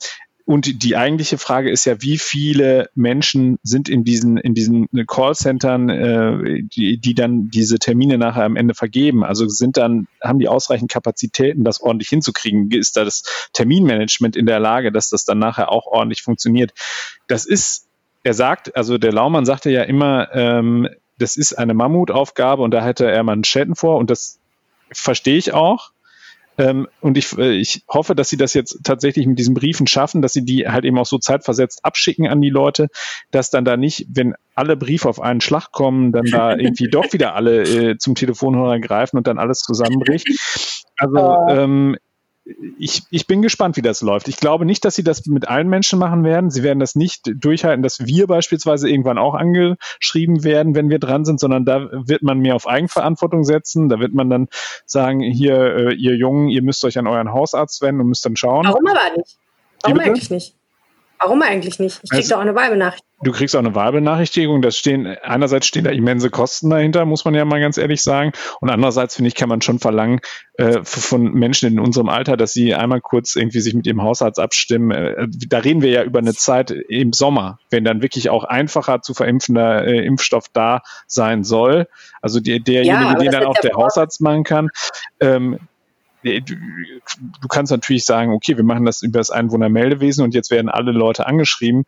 [0.50, 5.90] und die eigentliche Frage ist ja, wie viele Menschen sind in diesen, in diesen Callcentern,
[5.90, 9.24] äh, die, die dann diese Termine nachher am Ende vergeben?
[9.24, 12.72] Also sind dann, haben die ausreichend Kapazitäten, das ordentlich hinzukriegen?
[12.72, 16.72] Ist da das Terminmanagement in der Lage, dass das dann nachher auch ordentlich funktioniert?
[17.28, 17.86] Das ist
[18.24, 22.84] er sagt, also der Laumann sagte ja immer, ähm, das ist eine Mammutaufgabe und da
[22.84, 24.40] hätte er mal Chatten vor und das
[24.92, 25.92] verstehe ich auch.
[26.60, 30.22] Ähm, und ich, äh, ich hoffe, dass sie das jetzt tatsächlich mit diesen Briefen schaffen,
[30.22, 32.90] dass sie die halt eben auch so zeitversetzt abschicken an die Leute,
[33.32, 37.14] dass dann da nicht, wenn alle Briefe auf einen Schlag kommen, dann da irgendwie doch
[37.14, 40.28] wieder alle äh, zum Telefonhörer greifen und dann alles zusammenbricht.
[40.98, 41.96] Also ähm,
[42.78, 44.28] ich, ich bin gespannt, wie das läuft.
[44.28, 46.50] Ich glaube nicht, dass sie das mit allen Menschen machen werden.
[46.50, 51.26] Sie werden das nicht durchhalten, dass wir beispielsweise irgendwann auch angeschrieben werden, wenn wir dran
[51.26, 53.90] sind, sondern da wird man mehr auf Eigenverantwortung setzen.
[53.90, 54.48] Da wird man dann
[54.86, 58.36] sagen, hier, äh, ihr Jungen, ihr müsst euch an euren Hausarzt wenden und müsst dann
[58.36, 58.66] schauen.
[58.66, 59.38] Warum aber nicht?
[59.84, 60.56] Warum eigentlich nicht?
[61.20, 62.00] Warum eigentlich nicht?
[62.04, 63.10] Ich kriege also, doch auch eine Wahlbenachrichtigung.
[63.22, 64.62] Du kriegst auch eine Wahlbenachrichtigung.
[64.62, 68.32] Das stehen, einerseits stehen da immense Kosten dahinter, muss man ja mal ganz ehrlich sagen.
[68.62, 70.22] Und andererseits, finde ich, kann man schon verlangen
[70.54, 74.40] äh, von Menschen in unserem Alter, dass sie einmal kurz irgendwie sich mit ihrem Hausarzt
[74.40, 74.92] abstimmen.
[74.92, 79.02] Äh, da reden wir ja über eine Zeit im Sommer, wenn dann wirklich auch einfacher
[79.02, 81.90] zu verimpfender äh, Impfstoff da sein soll.
[82.22, 84.70] Also die, derjenige, ja, den dann auch der Hausarzt machen kann.
[85.20, 85.60] Ähm,
[86.24, 90.92] du, kannst natürlich sagen, okay, wir machen das über das Einwohnermeldewesen und jetzt werden alle
[90.92, 91.86] Leute angeschrieben.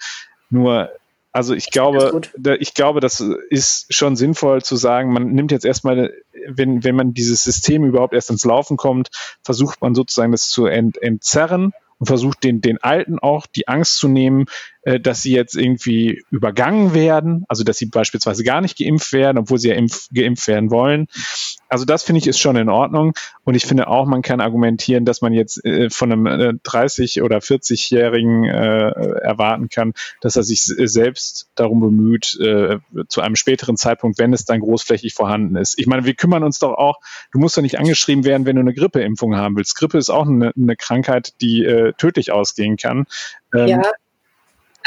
[0.50, 0.90] Nur
[1.34, 2.22] also ich glaube,
[2.60, 6.14] ich glaube, das ist schon sinnvoll zu sagen, man nimmt jetzt erstmal,
[6.46, 9.10] wenn, wenn man dieses System überhaupt erst ins Laufen kommt,
[9.42, 13.98] versucht man sozusagen das zu ent, entzerren und versucht den, den Alten auch die Angst
[13.98, 14.46] zu nehmen,
[14.84, 19.38] äh, dass sie jetzt irgendwie übergangen werden, also dass sie beispielsweise gar nicht geimpft werden,
[19.38, 21.06] obwohl sie ja impf, geimpft werden wollen.
[21.70, 23.14] Also das finde ich ist schon in Ordnung
[23.44, 27.22] und ich finde auch, man kann argumentieren, dass man jetzt äh, von einem äh, 30
[27.22, 28.90] oder 40-Jährigen äh,
[29.22, 34.46] erwarten kann, dass er sich selbst darum bemüht, äh, zu einem späteren Zeitpunkt, wenn es
[34.46, 35.78] dann großflächig vorhanden ist.
[35.78, 37.00] Ich meine, wir kümmern uns doch auch,
[37.32, 39.76] du musst doch nicht angeschrieben werden, wenn du eine Grippeimpfung haben willst.
[39.76, 43.06] Grippe ist auch eine, eine Krankheit, die tödlich ausgehen kann.
[43.54, 43.82] Ähm, ja.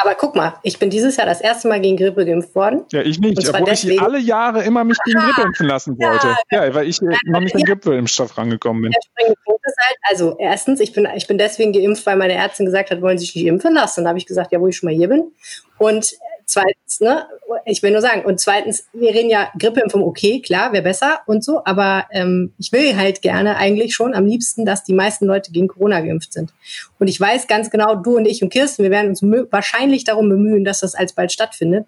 [0.03, 2.85] Aber guck mal, ich bin dieses Jahr das erste Mal gegen Grippe geimpft worden.
[2.91, 6.35] Ja, ich nicht, obwohl deswegen, ich alle Jahre immer mich gegen Grippe impfen lassen wollte.
[6.51, 8.93] Ja, ja weil ich ja, noch nicht an Grippeimpfstoff rangekommen bin.
[8.93, 12.35] Der springende Punkt ist halt, also erstens, ich bin, ich bin deswegen geimpft, weil meine
[12.35, 14.01] Ärztin gesagt hat, wollen Sie sich nicht impfen lassen?
[14.01, 15.33] Und dann habe ich gesagt, ja, wo ich schon mal hier bin.
[15.79, 16.15] Und
[16.47, 17.27] zweitens, ne,
[17.65, 21.45] ich will nur sagen, und zweitens, wir reden ja Grippeimpfung, okay, klar, wäre besser und
[21.45, 25.53] so, aber ähm, ich will halt gerne eigentlich schon am liebsten, dass die meisten Leute
[25.53, 26.53] gegen Corona geimpft sind.
[26.99, 30.29] Und ich weiß ganz genau, du und ich und Kirsten, wir werden uns wahrscheinlich darum
[30.29, 31.87] bemühen, dass das alsbald stattfindet.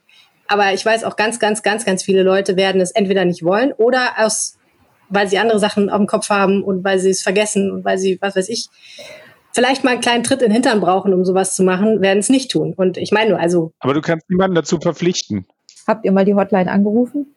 [0.48, 3.72] Aber ich weiß auch ganz, ganz, ganz, ganz viele Leute werden es entweder nicht wollen
[3.72, 4.58] oder aus,
[5.08, 7.98] weil sie andere Sachen auf dem Kopf haben und weil sie es vergessen und weil
[7.98, 8.68] sie, was weiß ich,
[9.56, 12.28] vielleicht mal einen kleinen Tritt in den Hintern brauchen, um sowas zu machen, werden es
[12.28, 12.74] nicht tun.
[12.76, 13.72] Und ich meine nur, also.
[13.80, 15.46] Aber du kannst niemanden dazu verpflichten.
[15.86, 17.34] Habt ihr mal die Hotline angerufen?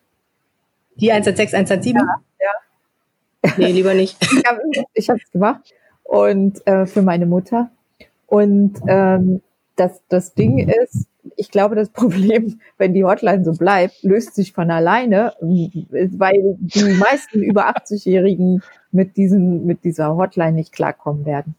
[0.95, 1.95] Die 116, 117?
[1.95, 2.21] Ja.
[2.41, 3.53] ja.
[3.57, 4.17] Nee, lieber nicht.
[4.93, 5.61] ich habe es gemacht.
[6.03, 7.71] Und äh, für meine Mutter.
[8.27, 9.41] Und ähm,
[9.77, 14.51] das, das Ding ist, ich glaube, das Problem, wenn die Hotline so bleibt, löst sich
[14.51, 21.55] von alleine, weil die meisten über 80-Jährigen mit diesem, mit dieser Hotline nicht klarkommen werden.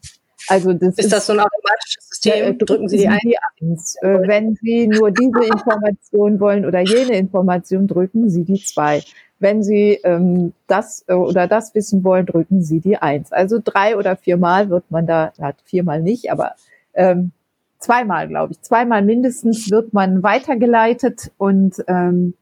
[0.47, 2.45] Also das ist, ist das so ein automatisches System?
[2.45, 3.95] Äh, drücken Sie die eins.
[4.01, 9.03] Äh, wenn Sie nur diese Information wollen oder jene Information, drücken Sie die zwei.
[9.39, 13.31] Wenn Sie ähm, das äh, oder das wissen wollen, drücken Sie die eins.
[13.31, 16.55] Also drei oder viermal wird man da, hat viermal nicht, aber
[16.93, 17.31] ähm,
[17.79, 22.35] zweimal, glaube ich, zweimal mindestens wird man weitergeleitet und ähm,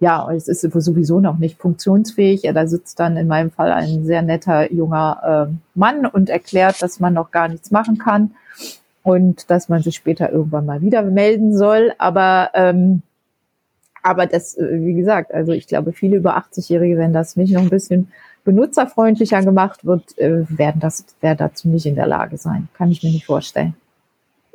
[0.00, 2.42] ja, es ist sowieso noch nicht funktionsfähig.
[2.42, 6.80] Ja, da sitzt dann in meinem Fall ein sehr netter junger äh, Mann und erklärt,
[6.82, 8.32] dass man noch gar nichts machen kann
[9.02, 11.92] und dass man sich später irgendwann mal wieder melden soll.
[11.98, 13.02] Aber ähm,
[14.02, 17.62] aber das, äh, wie gesagt, also ich glaube, viele über 80-Jährige, wenn das nicht noch
[17.62, 18.12] ein bisschen
[18.44, 22.68] benutzerfreundlicher gemacht wird, äh, werden das, werden dazu nicht in der Lage sein.
[22.74, 23.74] Kann ich mir nicht vorstellen.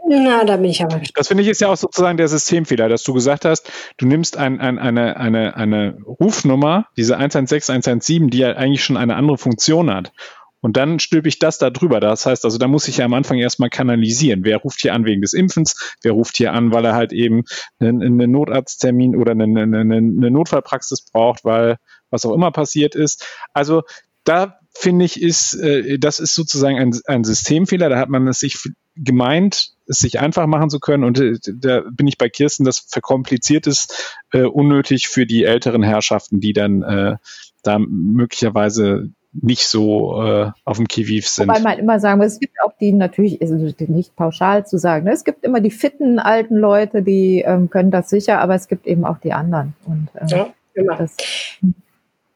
[0.05, 1.17] Na, da bin ich aber gespannt.
[1.17, 4.37] Das finde ich ist ja auch sozusagen der Systemfehler, dass du gesagt hast, du nimmst
[4.37, 9.37] ein, ein, eine, eine, eine Rufnummer, diese 116, 117, die ja eigentlich schon eine andere
[9.37, 10.11] Funktion hat.
[10.59, 11.99] Und dann stülpe ich das da drüber.
[11.99, 14.45] Das heißt also, da muss ich ja am Anfang erstmal kanalisieren.
[14.45, 15.97] Wer ruft hier an wegen des Impfens?
[16.01, 17.43] Wer ruft hier an, weil er halt eben
[17.79, 21.77] einen, einen Notarzttermin oder eine, eine, eine Notfallpraxis braucht, weil
[22.11, 23.27] was auch immer passiert ist.
[23.53, 23.83] Also
[24.23, 27.89] da finde ich, ist, äh, das ist sozusagen ein, ein Systemfehler.
[27.89, 28.57] Da hat man es sich
[28.95, 31.03] gemeint, es sich einfach machen zu können.
[31.03, 35.83] Und äh, da bin ich bei Kirsten, das verkompliziert ist äh, unnötig für die älteren
[35.83, 37.15] Herrschaften, die dann äh,
[37.63, 41.47] da möglicherweise nicht so äh, auf dem Kiviv sind.
[41.47, 45.05] Wobei man immer sagen muss, es gibt auch die natürlich, also nicht pauschal zu sagen,
[45.05, 45.11] ne?
[45.11, 48.85] es gibt immer die fitten alten Leute, die ähm, können das sicher, aber es gibt
[48.85, 49.73] eben auch die anderen.
[49.85, 50.97] Und, äh, ja, immer.
[50.97, 51.15] Das,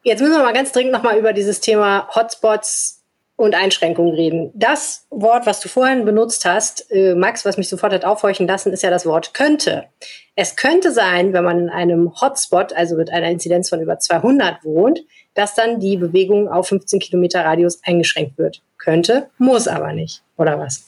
[0.08, 3.04] Jetzt müssen wir mal ganz dringend nochmal über dieses Thema Hotspots
[3.36, 4.50] und Einschränkungen reden.
[4.54, 8.72] Das Wort, was du vorhin benutzt hast, äh, Max, was mich sofort hat aufhorchen lassen,
[8.72, 9.84] ist ja das Wort könnte.
[10.34, 14.64] Es könnte sein, wenn man in einem Hotspot, also mit einer Inzidenz von über 200
[14.64, 15.00] wohnt,
[15.34, 18.62] dass dann die Bewegung auf 15 Kilometer Radius eingeschränkt wird.
[18.78, 20.87] Könnte, muss aber nicht, oder was?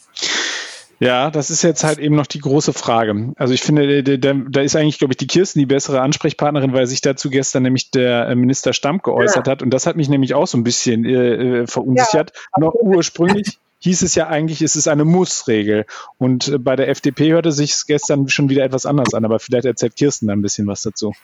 [1.03, 3.33] Ja, das ist jetzt halt eben noch die große Frage.
[3.37, 6.87] Also ich finde, da, da ist eigentlich, glaube ich, die Kirsten die bessere Ansprechpartnerin, weil
[6.87, 9.51] sich dazu gestern nämlich der äh, Minister Stamp geäußert ja.
[9.51, 9.63] hat.
[9.63, 12.33] Und das hat mich nämlich auch so ein bisschen äh, äh verunsichert.
[12.35, 12.61] Ja.
[12.61, 15.87] Noch ursprünglich hieß es ja eigentlich, es ist eine Mussregel.
[16.19, 19.25] Und äh, bei der FDP hörte sich es gestern schon wieder etwas anders an.
[19.25, 21.15] Aber vielleicht erzählt Kirsten da ein bisschen was dazu.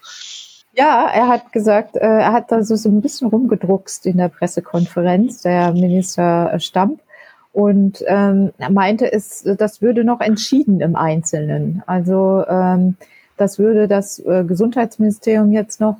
[0.73, 5.43] Ja, er hat gesagt, er hat da so, so ein bisschen rumgedruckst in der Pressekonferenz,
[5.43, 7.01] der Minister Stamp
[7.57, 11.83] und ähm, meinte, es, das würde noch entschieden im Einzelnen.
[11.87, 12.99] Also ähm,
[13.39, 15.97] das würde das äh, Gesundheitsministerium jetzt noch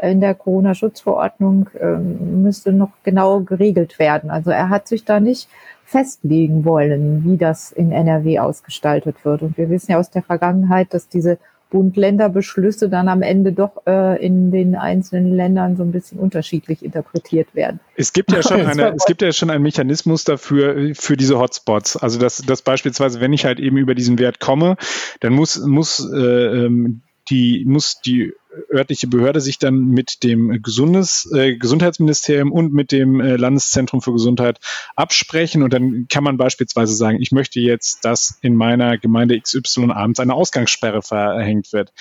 [0.00, 4.28] in der Corona-Schutzverordnung ähm, müsste noch genau geregelt werden.
[4.28, 5.48] Also er hat sich da nicht
[5.84, 9.42] festlegen wollen, wie das in NRW ausgestaltet wird.
[9.42, 11.38] Und wir wissen ja aus der Vergangenheit, dass diese
[11.72, 17.54] Bund-Länder-Beschlüsse dann am Ende doch äh, in den einzelnen Ländern so ein bisschen unterschiedlich interpretiert
[17.54, 17.80] werden.
[17.96, 21.96] Es gibt ja schon eine, es gibt ja schon einen Mechanismus dafür für diese Hotspots.
[21.96, 24.76] Also dass, dass beispielsweise, wenn ich halt eben über diesen Wert komme,
[25.20, 28.34] dann muss muss äh, ähm, die muss die
[28.72, 34.12] örtliche Behörde sich dann mit dem Gesundes, äh, Gesundheitsministerium und mit dem äh, Landeszentrum für
[34.12, 34.58] Gesundheit
[34.96, 39.90] absprechen und dann kann man beispielsweise sagen, ich möchte jetzt, dass in meiner Gemeinde XY
[39.92, 41.92] abends eine Ausgangssperre verhängt wird.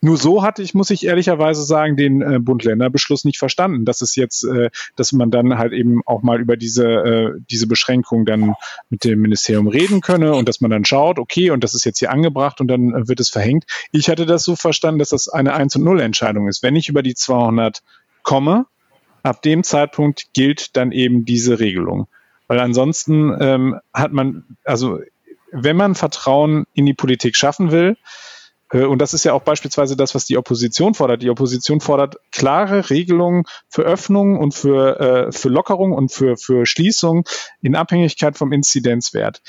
[0.00, 4.16] Nur so hatte ich, muss ich ehrlicherweise sagen, den äh, Bund-Länder-Beschluss nicht verstanden, dass es
[4.16, 8.54] jetzt, äh, dass man dann halt eben auch mal über diese, äh, diese Beschränkung dann
[8.90, 12.00] mit dem Ministerium reden könne und dass man dann schaut, okay, und das ist jetzt
[12.00, 13.64] hier angebracht und dann äh, wird es verhängt.
[13.92, 16.62] Ich hatte das so verstanden, dass das eine 1 und 0 Entscheidung ist.
[16.62, 17.82] Wenn ich über die 200
[18.22, 18.66] komme,
[19.22, 22.08] ab dem Zeitpunkt gilt dann eben diese Regelung.
[22.46, 25.00] Weil ansonsten ähm, hat man, also
[25.50, 27.96] wenn man Vertrauen in die Politik schaffen will,
[28.72, 31.22] äh, und das ist ja auch beispielsweise das, was die Opposition fordert.
[31.22, 36.66] Die Opposition fordert klare Regelungen für Öffnung und für, äh, für Lockerung und für, für
[36.66, 37.24] Schließung
[37.62, 39.42] in Abhängigkeit vom Inzidenzwert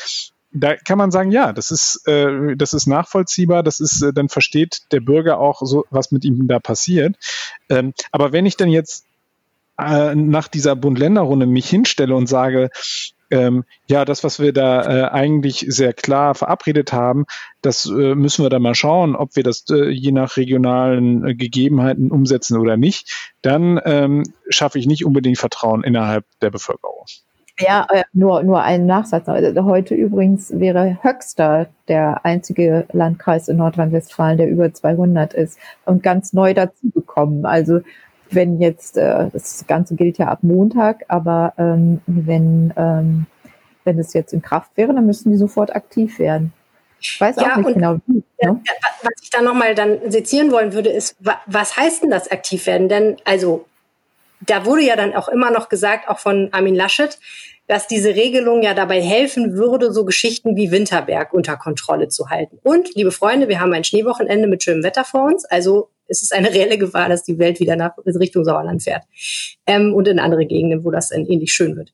[0.55, 4.29] da kann man sagen, ja, das ist, äh, das ist nachvollziehbar, das ist, äh, dann
[4.29, 7.15] versteht der Bürger auch so, was mit ihm da passiert.
[7.69, 9.05] Ähm, aber wenn ich dann jetzt
[9.77, 12.69] äh, nach dieser Bund-Länder-Runde mich hinstelle und sage,
[13.31, 17.25] ähm, ja, das, was wir da äh, eigentlich sehr klar verabredet haben,
[17.61, 21.35] das äh, müssen wir da mal schauen, ob wir das äh, je nach regionalen äh,
[21.35, 27.05] Gegebenheiten umsetzen oder nicht, dann ähm, schaffe ich nicht unbedingt Vertrauen innerhalb der Bevölkerung.
[27.59, 29.29] Ja, äh, nur, nur ein Nachsatz.
[29.29, 36.03] Also heute übrigens wäre Höxter der einzige Landkreis in Nordrhein-Westfalen, der über 200 ist und
[36.03, 37.45] ganz neu dazugekommen.
[37.45, 37.79] Also
[38.29, 43.25] wenn jetzt, äh, das Ganze gilt ja ab Montag, aber ähm, wenn, ähm,
[43.85, 46.51] wenn es jetzt in Kraft wäre, dann müssten die sofort aktiv werden.
[46.99, 48.23] Ich weiß ja, auch nicht genau wie.
[48.41, 48.61] Ne?
[49.03, 51.15] Was ich da nochmal dann sezieren wollen würde, ist,
[51.45, 52.89] was heißt denn das aktiv werden?
[52.89, 53.65] Denn also
[54.47, 57.19] da wurde ja dann auch immer noch gesagt, auch von Armin Laschet,
[57.67, 62.59] dass diese Regelung ja dabei helfen würde, so Geschichten wie Winterberg unter Kontrolle zu halten.
[62.63, 65.45] Und, liebe Freunde, wir haben ein Schneewochenende mit schönem Wetter vor uns.
[65.45, 69.03] Also es ist eine reelle Gefahr, dass die Welt wieder nach Richtung Sauerland fährt.
[69.65, 71.91] Ähm, und in andere Gegenden, wo das dann ähnlich schön wird.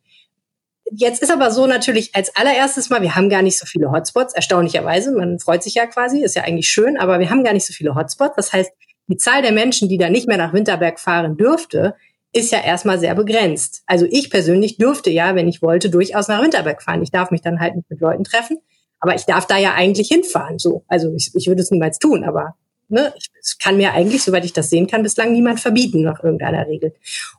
[0.94, 4.34] Jetzt ist aber so natürlich als allererstes mal, wir haben gar nicht so viele Hotspots,
[4.34, 5.14] erstaunlicherweise.
[5.14, 7.72] Man freut sich ja quasi, ist ja eigentlich schön, aber wir haben gar nicht so
[7.72, 8.36] viele Hotspots.
[8.36, 8.72] Das heißt,
[9.08, 11.96] die Zahl der Menschen, die da nicht mehr nach Winterberg fahren dürfte,
[12.34, 13.84] ist ja erstmal sehr begrenzt.
[13.86, 17.04] Also ich persönlich dürfte ja, wenn ich wollte, durchaus nach Winterberg fahren.
[17.04, 18.58] Ich darf mich dann halt nicht mit Leuten treffen,
[19.00, 20.58] aber ich darf da ja eigentlich hinfahren.
[20.58, 22.56] So, also ich, ich würde es niemals tun, aber
[22.88, 23.30] ne, ich,
[23.62, 26.94] kann mir eigentlich, soweit ich das sehen kann, bislang niemand verbieten nach irgendeiner Regel.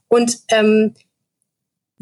[0.09, 0.95] Und ähm,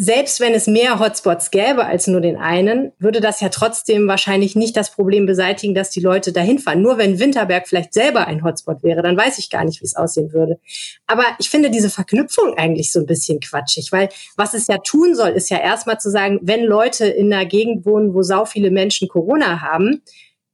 [0.03, 4.57] selbst wenn es mehr Hotspots gäbe als nur den einen, würde das ja trotzdem wahrscheinlich
[4.57, 6.81] nicht das Problem beseitigen, dass die Leute dahin fahren.
[6.81, 9.97] Nur wenn Winterberg vielleicht selber ein Hotspot wäre, dann weiß ich gar nicht, wie es
[9.97, 10.59] aussehen würde.
[11.07, 14.09] Aber ich finde diese Verknüpfung eigentlich so ein bisschen quatschig, weil
[14.39, 17.85] was es ja tun soll, ist ja erstmal zu sagen, wenn Leute in einer Gegend
[17.85, 20.01] wohnen, wo sau viele Menschen Corona haben,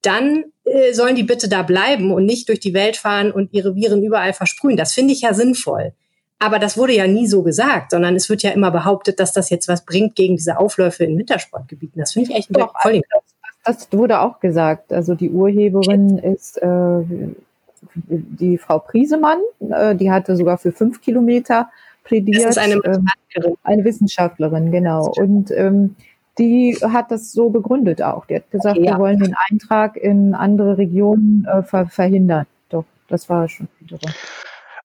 [0.03, 3.77] dann äh, sollen die bitte da bleiben und nicht durch die Welt fahren und ihre
[3.77, 4.77] Viren überall versprühen.
[4.77, 5.93] Das finde ich ja sinnvoll.
[6.39, 9.49] Aber das wurde ja nie so gesagt, sondern es wird ja immer behauptet, dass das
[9.49, 11.99] jetzt was bringt gegen diese Aufläufe in Wintersportgebieten.
[11.99, 13.23] Das finde ich echt Doch, voll das,
[13.65, 14.93] das wurde auch gesagt.
[14.93, 17.03] Also die Urheberin ist äh,
[17.95, 21.71] die Frau Priesemann, äh, die hatte sogar für fünf Kilometer
[22.05, 22.45] plädiert.
[22.45, 23.53] Das ist eine ähm, Wissenschaftlerin.
[23.53, 25.13] Äh, eine Wissenschaftlerin, genau.
[25.17, 25.97] Und ähm,
[26.39, 28.27] die hat das so begründet auch.
[28.27, 28.95] Die hat gesagt, okay, ja.
[28.95, 32.47] wir wollen den Eintrag in andere Regionen äh, ver verhindern.
[32.69, 33.69] Doch, das war schon.
[33.81, 34.13] Wiederum.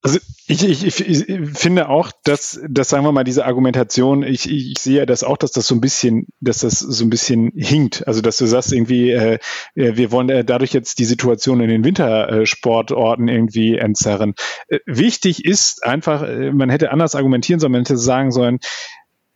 [0.03, 4.79] Also ich, ich, ich, finde auch, dass, dass sagen wir mal diese Argumentation, ich, ich
[4.79, 8.07] sehe das auch, dass das so ein bisschen, dass das so ein bisschen hinkt.
[8.07, 9.37] Also dass du sagst irgendwie, äh,
[9.75, 14.33] äh wir wollen äh, dadurch jetzt die Situation in den Wintersportorten irgendwie entzerren.
[14.67, 18.59] Äh, wichtig ist einfach, äh, man hätte anders argumentieren sollen, man hätte sagen sollen,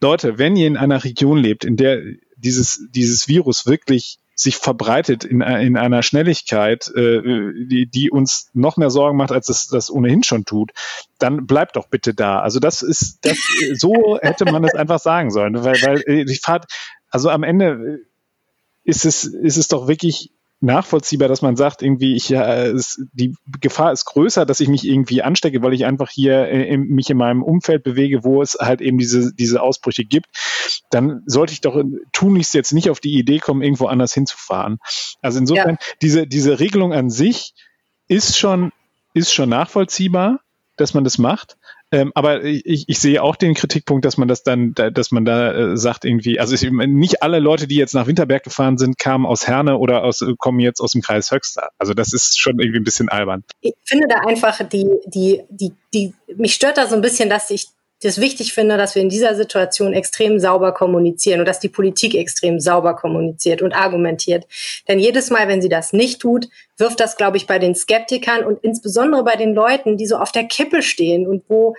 [0.02, 2.02] Leute, wenn ihr in einer Region lebt, in der
[2.38, 8.76] dieses, dieses Virus wirklich sich verbreitet in, in einer Schnelligkeit, äh, die, die uns noch
[8.76, 10.72] mehr Sorgen macht, als es das ohnehin schon tut,
[11.20, 12.40] dann bleibt doch bitte da.
[12.40, 13.38] Also das ist, das,
[13.76, 16.66] so hätte man es einfach sagen sollen, weil, weil äh, die Fahrt,
[17.10, 18.02] also am Ende
[18.84, 20.32] ist es, ist es doch wirklich
[20.66, 24.86] nachvollziehbar, dass man sagt, irgendwie, ich, ja, es, die Gefahr ist größer, dass ich mich
[24.86, 28.82] irgendwie anstecke, weil ich einfach hier äh, mich in meinem Umfeld bewege, wo es halt
[28.82, 30.28] eben diese, diese Ausbrüche gibt.
[30.90, 34.80] Dann sollte ich doch tunlichst jetzt nicht auf die Idee kommen, irgendwo anders hinzufahren.
[35.22, 35.88] Also insofern, ja.
[36.02, 37.54] diese, diese Regelung an sich
[38.08, 38.72] ist schon,
[39.14, 40.40] ist schon nachvollziehbar,
[40.78, 41.58] dass man das macht.
[41.92, 45.54] Ähm, aber ich, ich sehe auch den Kritikpunkt, dass man das dann, dass man da
[45.54, 49.26] äh, sagt irgendwie, also ich, nicht alle Leute, die jetzt nach Winterberg gefahren sind, kamen
[49.26, 51.70] aus Herne oder aus, kommen jetzt aus dem Kreis Höxter.
[51.78, 53.44] Also das ist schon irgendwie ein bisschen albern.
[53.62, 57.50] Ich finde da einfach die, die, die, die, mich stört da so ein bisschen, dass
[57.52, 57.68] ich
[58.02, 62.16] das wichtig finde, dass wir in dieser Situation extrem sauber kommunizieren und dass die Politik
[62.16, 64.46] extrem sauber kommuniziert und argumentiert.
[64.88, 68.44] Denn jedes Mal, wenn sie das nicht tut, wirft das, glaube ich, bei den Skeptikern
[68.44, 71.76] und insbesondere bei den Leuten, die so auf der Kippe stehen und wo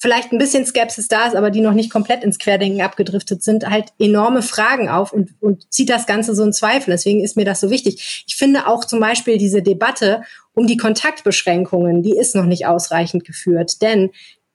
[0.00, 3.68] vielleicht ein bisschen Skepsis da ist, aber die noch nicht komplett ins Querdenken abgedriftet sind,
[3.68, 6.92] halt enorme Fragen auf und, und zieht das Ganze so in Zweifel.
[6.92, 8.24] Deswegen ist mir das so wichtig.
[8.26, 10.22] Ich finde auch zum Beispiel diese Debatte
[10.54, 13.82] um die Kontaktbeschränkungen, die ist noch nicht ausreichend geführt.
[13.82, 14.10] Denn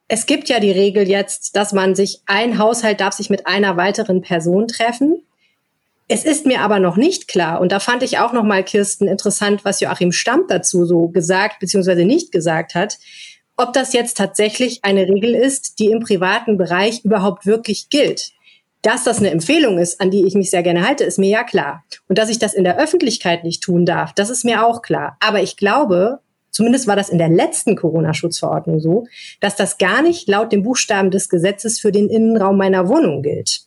[0.08, 3.76] es gibt ja die Regel jetzt, dass man sich, ein Haushalt darf sich mit einer
[3.78, 5.22] weiteren Person treffen.
[6.08, 9.08] Es ist mir aber noch nicht klar, und da fand ich auch noch mal, Kirsten,
[9.08, 12.06] interessant, was Joachim Stammt dazu so gesagt bzw.
[12.06, 13.00] nicht gesagt hat,
[13.58, 18.34] ob das jetzt tatsächlich eine Regel ist, die im privaten Bereich überhaupt wirklich gilt.
[18.84, 21.44] Dass das eine Empfehlung ist, an die ich mich sehr gerne halte, ist mir ja
[21.44, 21.84] klar.
[22.08, 25.18] Und dass ich das in der Öffentlichkeit nicht tun darf, das ist mir auch klar.
[25.22, 26.20] Aber ich glaube,
[26.56, 29.06] zumindest war das in der letzten Corona-Schutzverordnung so,
[29.42, 33.62] dass das gar nicht laut dem Buchstaben des Gesetzes für den Innenraum meiner Wohnung gilt.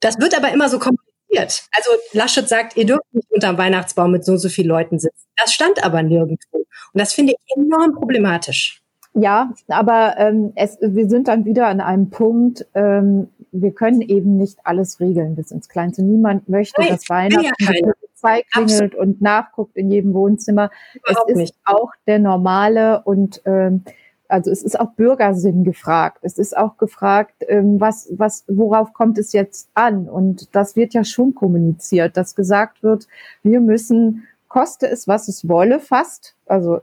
[0.00, 1.68] Das wird aber immer so kommuniziert.
[1.76, 5.26] Also Laschet sagt, ihr dürft nicht unterm Weihnachtsbaum mit so und so vielen Leuten sitzen.
[5.36, 6.58] Das stand aber nirgendwo.
[6.58, 6.66] Und
[7.00, 8.80] das finde ich enorm problematisch.
[9.12, 14.36] Ja, aber ähm, es, wir sind dann wieder an einem Punkt, ähm, wir können eben
[14.36, 16.02] nicht alles regeln bis ins Kleinste.
[16.02, 17.92] Niemand möchte, Nein, dass Weihnachten ja
[18.24, 20.70] Polizei klingelt und nachguckt in jedem Wohnzimmer.
[20.94, 21.56] Überhaupt es ist nicht.
[21.64, 23.84] auch der normale und ähm,
[24.28, 26.18] also es ist auch Bürgersinn gefragt.
[26.22, 30.08] Es ist auch gefragt, ähm, was, was, worauf kommt es jetzt an?
[30.08, 33.06] Und das wird ja schon kommuniziert, dass gesagt wird,
[33.42, 36.80] wir müssen, koste es, was es wolle, fast, also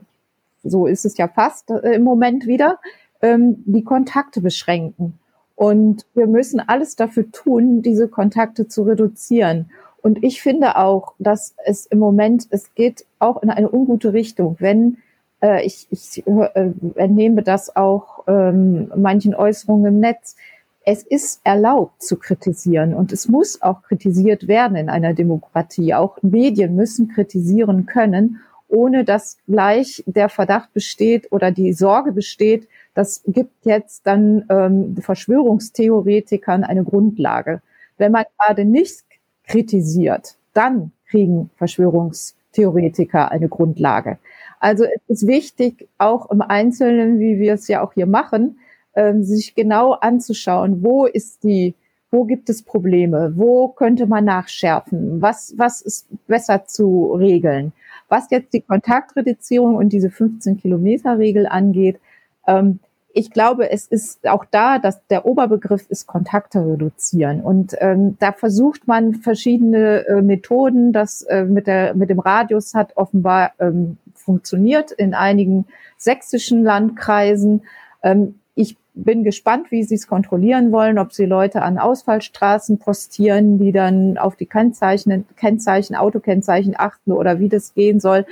[0.62, 2.78] so ist es ja fast äh, im Moment wieder,
[3.20, 5.18] ähm, die Kontakte beschränken.
[5.54, 9.70] Und wir müssen alles dafür tun, diese Kontakte zu reduzieren.
[10.02, 14.56] Und ich finde auch, dass es im Moment, es geht auch in eine ungute Richtung,
[14.58, 14.98] wenn
[15.42, 20.36] äh, ich, ich äh, entnehme das auch ähm, manchen Äußerungen im Netz.
[20.84, 25.94] Es ist erlaubt zu kritisieren und es muss auch kritisiert werden in einer Demokratie.
[25.94, 32.66] Auch Medien müssen kritisieren können, ohne dass gleich der Verdacht besteht oder die Sorge besteht,
[32.94, 37.62] das gibt jetzt dann ähm, Verschwörungstheoretikern eine Grundlage.
[37.96, 39.04] Wenn man gerade nicht
[39.46, 44.18] kritisiert, dann kriegen Verschwörungstheoretiker eine Grundlage.
[44.60, 48.58] Also es ist wichtig, auch im Einzelnen, wie wir es ja auch hier machen,
[48.94, 51.74] ähm, sich genau anzuschauen, wo ist die,
[52.10, 57.72] wo gibt es Probleme, wo könnte man nachschärfen, was, was ist besser zu regeln.
[58.08, 61.98] Was jetzt die Kontaktreduzierung und diese 15 Kilometer Regel angeht,
[62.46, 62.78] ähm,
[63.14, 67.40] ich glaube, es ist auch da, dass der Oberbegriff ist Kontakte reduzieren.
[67.40, 70.92] Und ähm, da versucht man verschiedene äh, Methoden.
[70.92, 77.62] Das äh, mit, der, mit dem Radius hat offenbar ähm, funktioniert in einigen sächsischen Landkreisen.
[78.02, 83.58] Ähm, ich bin gespannt, wie sie es kontrollieren wollen, ob sie Leute an Ausfallstraßen postieren,
[83.58, 88.26] die dann auf die Kennzeichen, Kennzeichen, Autokennzeichen achten oder wie das gehen soll.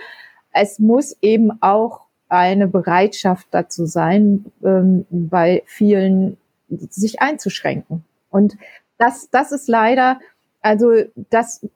[0.53, 6.37] Es muss eben auch eine Bereitschaft dazu sein, ähm, bei vielen
[6.69, 8.05] sich einzuschränken.
[8.31, 8.57] Und
[8.99, 10.21] das, das ist leider,
[10.63, 10.93] also
[11.31, 11.67] das,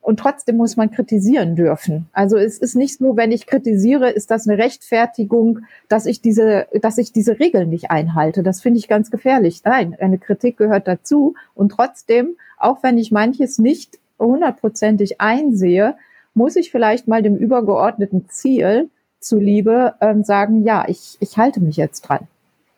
[0.00, 2.08] und trotzdem muss man kritisieren dürfen.
[2.12, 6.66] Also es ist nicht so, wenn ich kritisiere, ist das eine Rechtfertigung, dass ich diese,
[6.80, 8.42] dass ich diese Regeln nicht einhalte.
[8.42, 9.62] Das finde ich ganz gefährlich.
[9.64, 11.34] Nein, eine Kritik gehört dazu.
[11.54, 15.94] Und trotzdem, auch wenn ich manches nicht hundertprozentig einsehe,
[16.34, 18.90] muss ich vielleicht mal dem übergeordneten Ziel
[19.22, 22.28] zuliebe ähm, sagen, ja, ich, ich halte mich jetzt dran.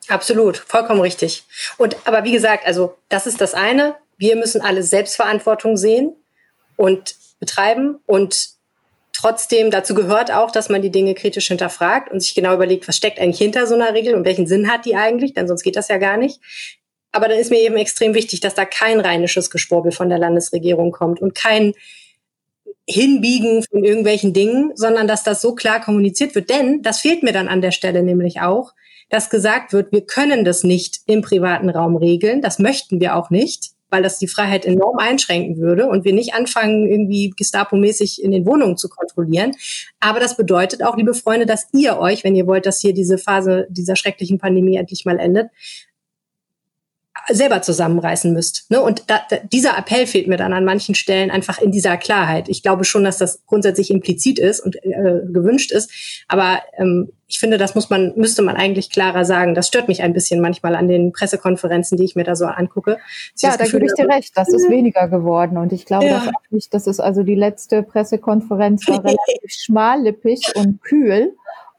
[0.07, 1.43] Absolut, vollkommen richtig.
[1.77, 3.95] Und aber wie gesagt, also das ist das eine.
[4.17, 6.15] Wir müssen alle Selbstverantwortung sehen
[6.75, 8.49] und betreiben und
[9.13, 12.97] trotzdem dazu gehört auch, dass man die Dinge kritisch hinterfragt und sich genau überlegt, was
[12.97, 15.75] steckt eigentlich hinter so einer Regel und welchen Sinn hat die eigentlich, denn sonst geht
[15.75, 16.39] das ja gar nicht.
[17.11, 20.91] Aber dann ist mir eben extrem wichtig, dass da kein rheinisches Geschwurbel von der Landesregierung
[20.91, 21.73] kommt und kein
[22.87, 26.49] Hinbiegen von irgendwelchen Dingen, sondern dass das so klar kommuniziert wird.
[26.49, 28.73] Denn das fehlt mir dann an der Stelle nämlich auch,
[29.09, 32.41] dass gesagt wird, wir können das nicht im privaten Raum regeln.
[32.41, 36.33] Das möchten wir auch nicht, weil das die Freiheit enorm einschränken würde und wir nicht
[36.33, 39.53] anfangen, irgendwie Gestapo-mäßig in den Wohnungen zu kontrollieren.
[39.99, 43.17] Aber das bedeutet auch, liebe Freunde, dass ihr euch, wenn ihr wollt, dass hier diese
[43.17, 45.49] Phase dieser schrecklichen Pandemie endlich mal endet,
[47.29, 48.69] selber zusammenreißen müsst.
[48.69, 48.81] Ne?
[48.81, 52.49] Und da, da, dieser Appell fehlt mir dann an manchen Stellen einfach in dieser Klarheit.
[52.49, 55.91] Ich glaube schon, dass das grundsätzlich implizit ist und äh, gewünscht ist,
[56.27, 59.55] aber ähm, ich finde, das muss man, müsste man eigentlich klarer sagen.
[59.55, 62.97] Das stört mich ein bisschen manchmal an den Pressekonferenzen, die ich mir da so angucke.
[63.37, 64.37] Ja, da gebe ich dir recht.
[64.37, 65.57] Das ist weniger geworden.
[65.57, 66.19] Und ich glaube, ja.
[66.19, 71.35] auch nicht, das ist also die letzte Pressekonferenz war relativ schmallippig und kühl.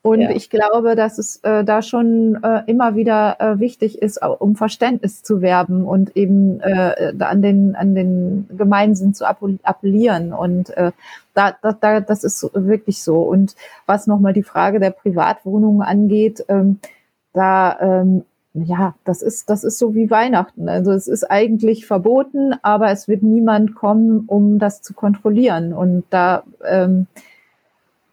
[0.07, 0.31] Und ja.
[0.31, 5.25] ich glaube, dass es äh, da schon äh, immer wieder äh, wichtig ist, um Verständnis
[5.25, 10.33] zu werben und eben äh, an den an den Gemeinsinn zu appellieren.
[10.33, 10.93] Und äh,
[11.35, 13.23] da, da, da, das ist wirklich so.
[13.23, 16.79] Und was nochmal die Frage der Privatwohnungen angeht, ähm,
[17.33, 18.23] da ähm,
[18.55, 20.69] ja, das ist, das ist so wie Weihnachten.
[20.69, 25.73] Also es ist eigentlich verboten, aber es wird niemand kommen, um das zu kontrollieren.
[25.73, 27.09] Und da ähm,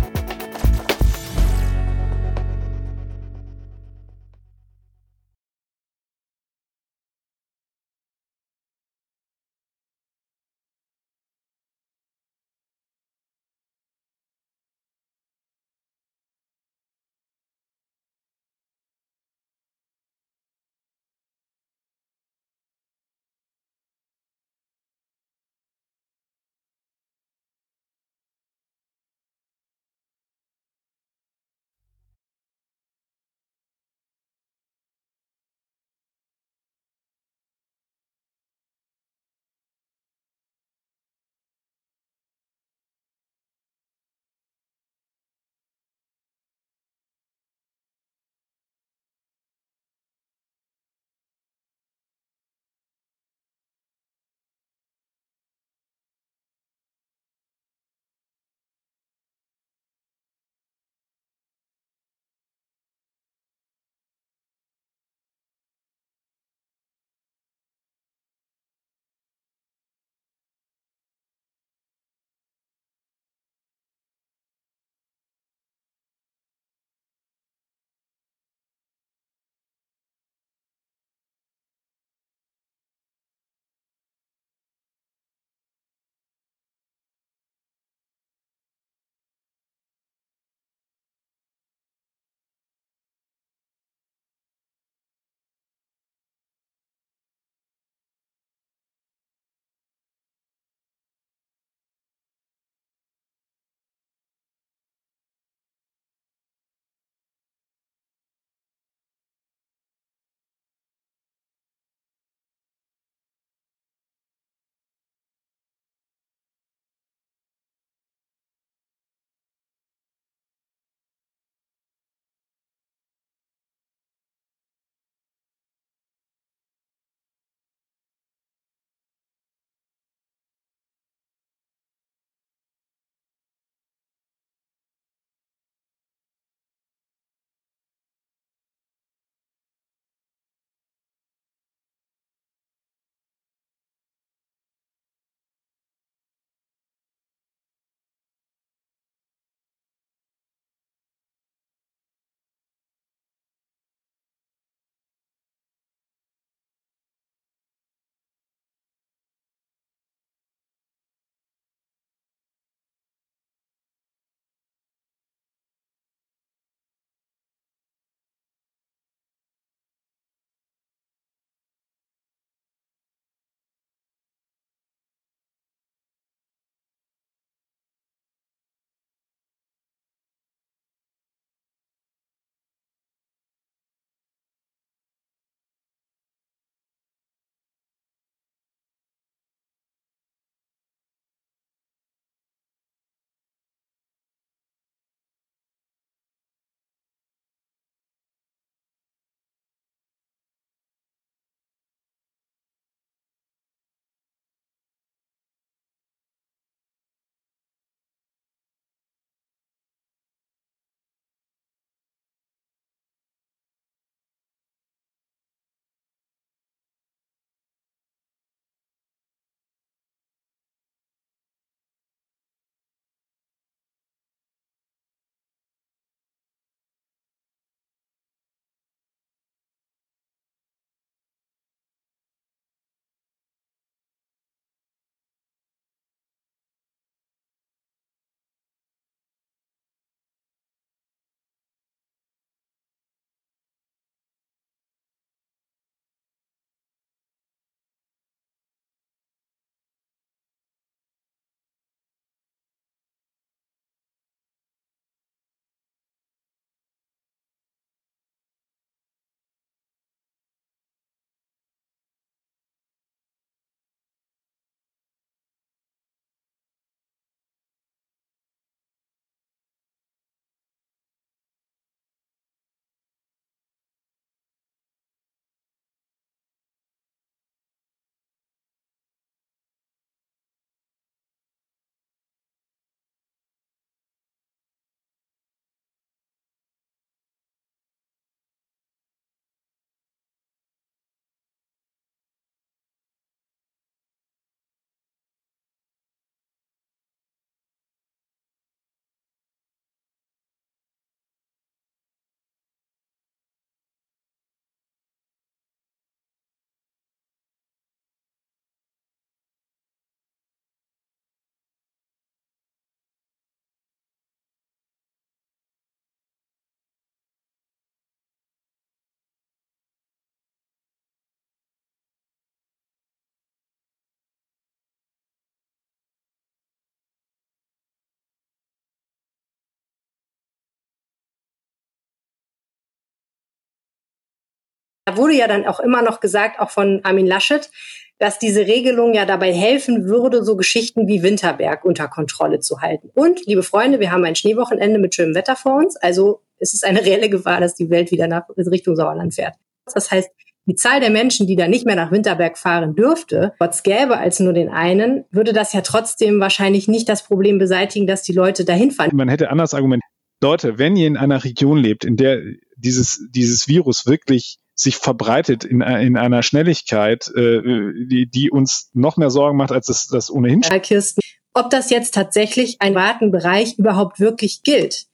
[335.05, 337.69] Da wurde ja dann auch immer noch gesagt, auch von Armin Laschet,
[338.17, 343.09] dass diese Regelung ja dabei helfen würde, so Geschichten wie Winterberg unter Kontrolle zu halten.
[343.13, 345.95] Und, liebe Freunde, wir haben ein Schneewochenende mit schönem Wetter vor uns.
[345.97, 349.55] Also es ist eine reelle Gefahr, dass die Welt wieder nach Richtung Sauerland fährt.
[349.93, 350.29] Das heißt,
[350.67, 354.39] die Zahl der Menschen, die da nicht mehr nach Winterberg fahren dürfte, trotz gäbe als
[354.39, 358.65] nur den einen, würde das ja trotzdem wahrscheinlich nicht das Problem beseitigen, dass die Leute
[358.65, 359.11] dahin fahren.
[359.13, 360.09] Man hätte anders argumentiert.
[360.41, 362.41] Leute, wenn ihr in einer Region lebt, in der
[362.77, 369.17] dieses, dieses Virus wirklich sich verbreitet in, in einer Schnelligkeit, äh, die, die uns noch
[369.17, 370.61] mehr Sorgen macht, als es das ohnehin.
[370.79, 371.21] Kirsten,
[371.53, 375.05] ob das jetzt tatsächlich ein Wartenbereich überhaupt wirklich gilt.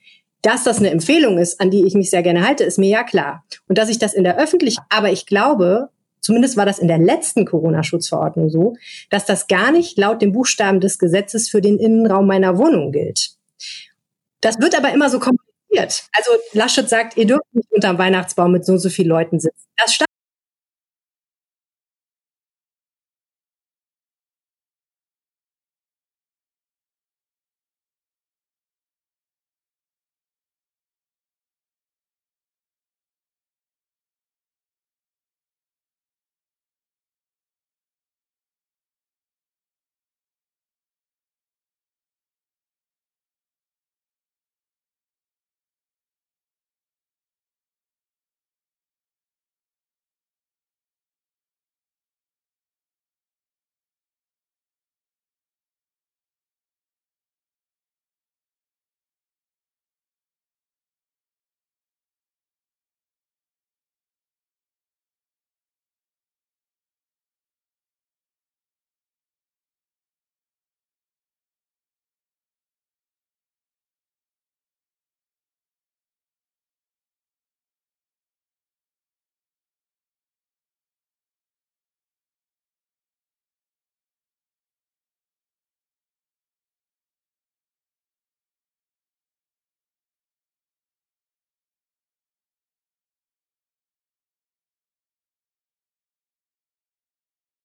[0.41, 3.03] Dass das eine Empfehlung ist, an die ich mich sehr gerne halte, ist mir ja
[3.03, 3.43] klar.
[3.67, 5.89] Und dass ich das in der öffentlichen, aber ich glaube,
[6.19, 8.75] zumindest war das in der letzten Corona-Schutzverordnung so,
[9.11, 13.35] dass das gar nicht laut dem Buchstaben des Gesetzes für den Innenraum meiner Wohnung gilt.
[14.41, 15.40] Das wird aber immer so kommuniziert.
[16.15, 19.67] Also Laschet sagt, ihr dürft nicht unterm Weihnachtsbaum mit so so vielen Leuten sitzen.
[19.77, 19.93] Das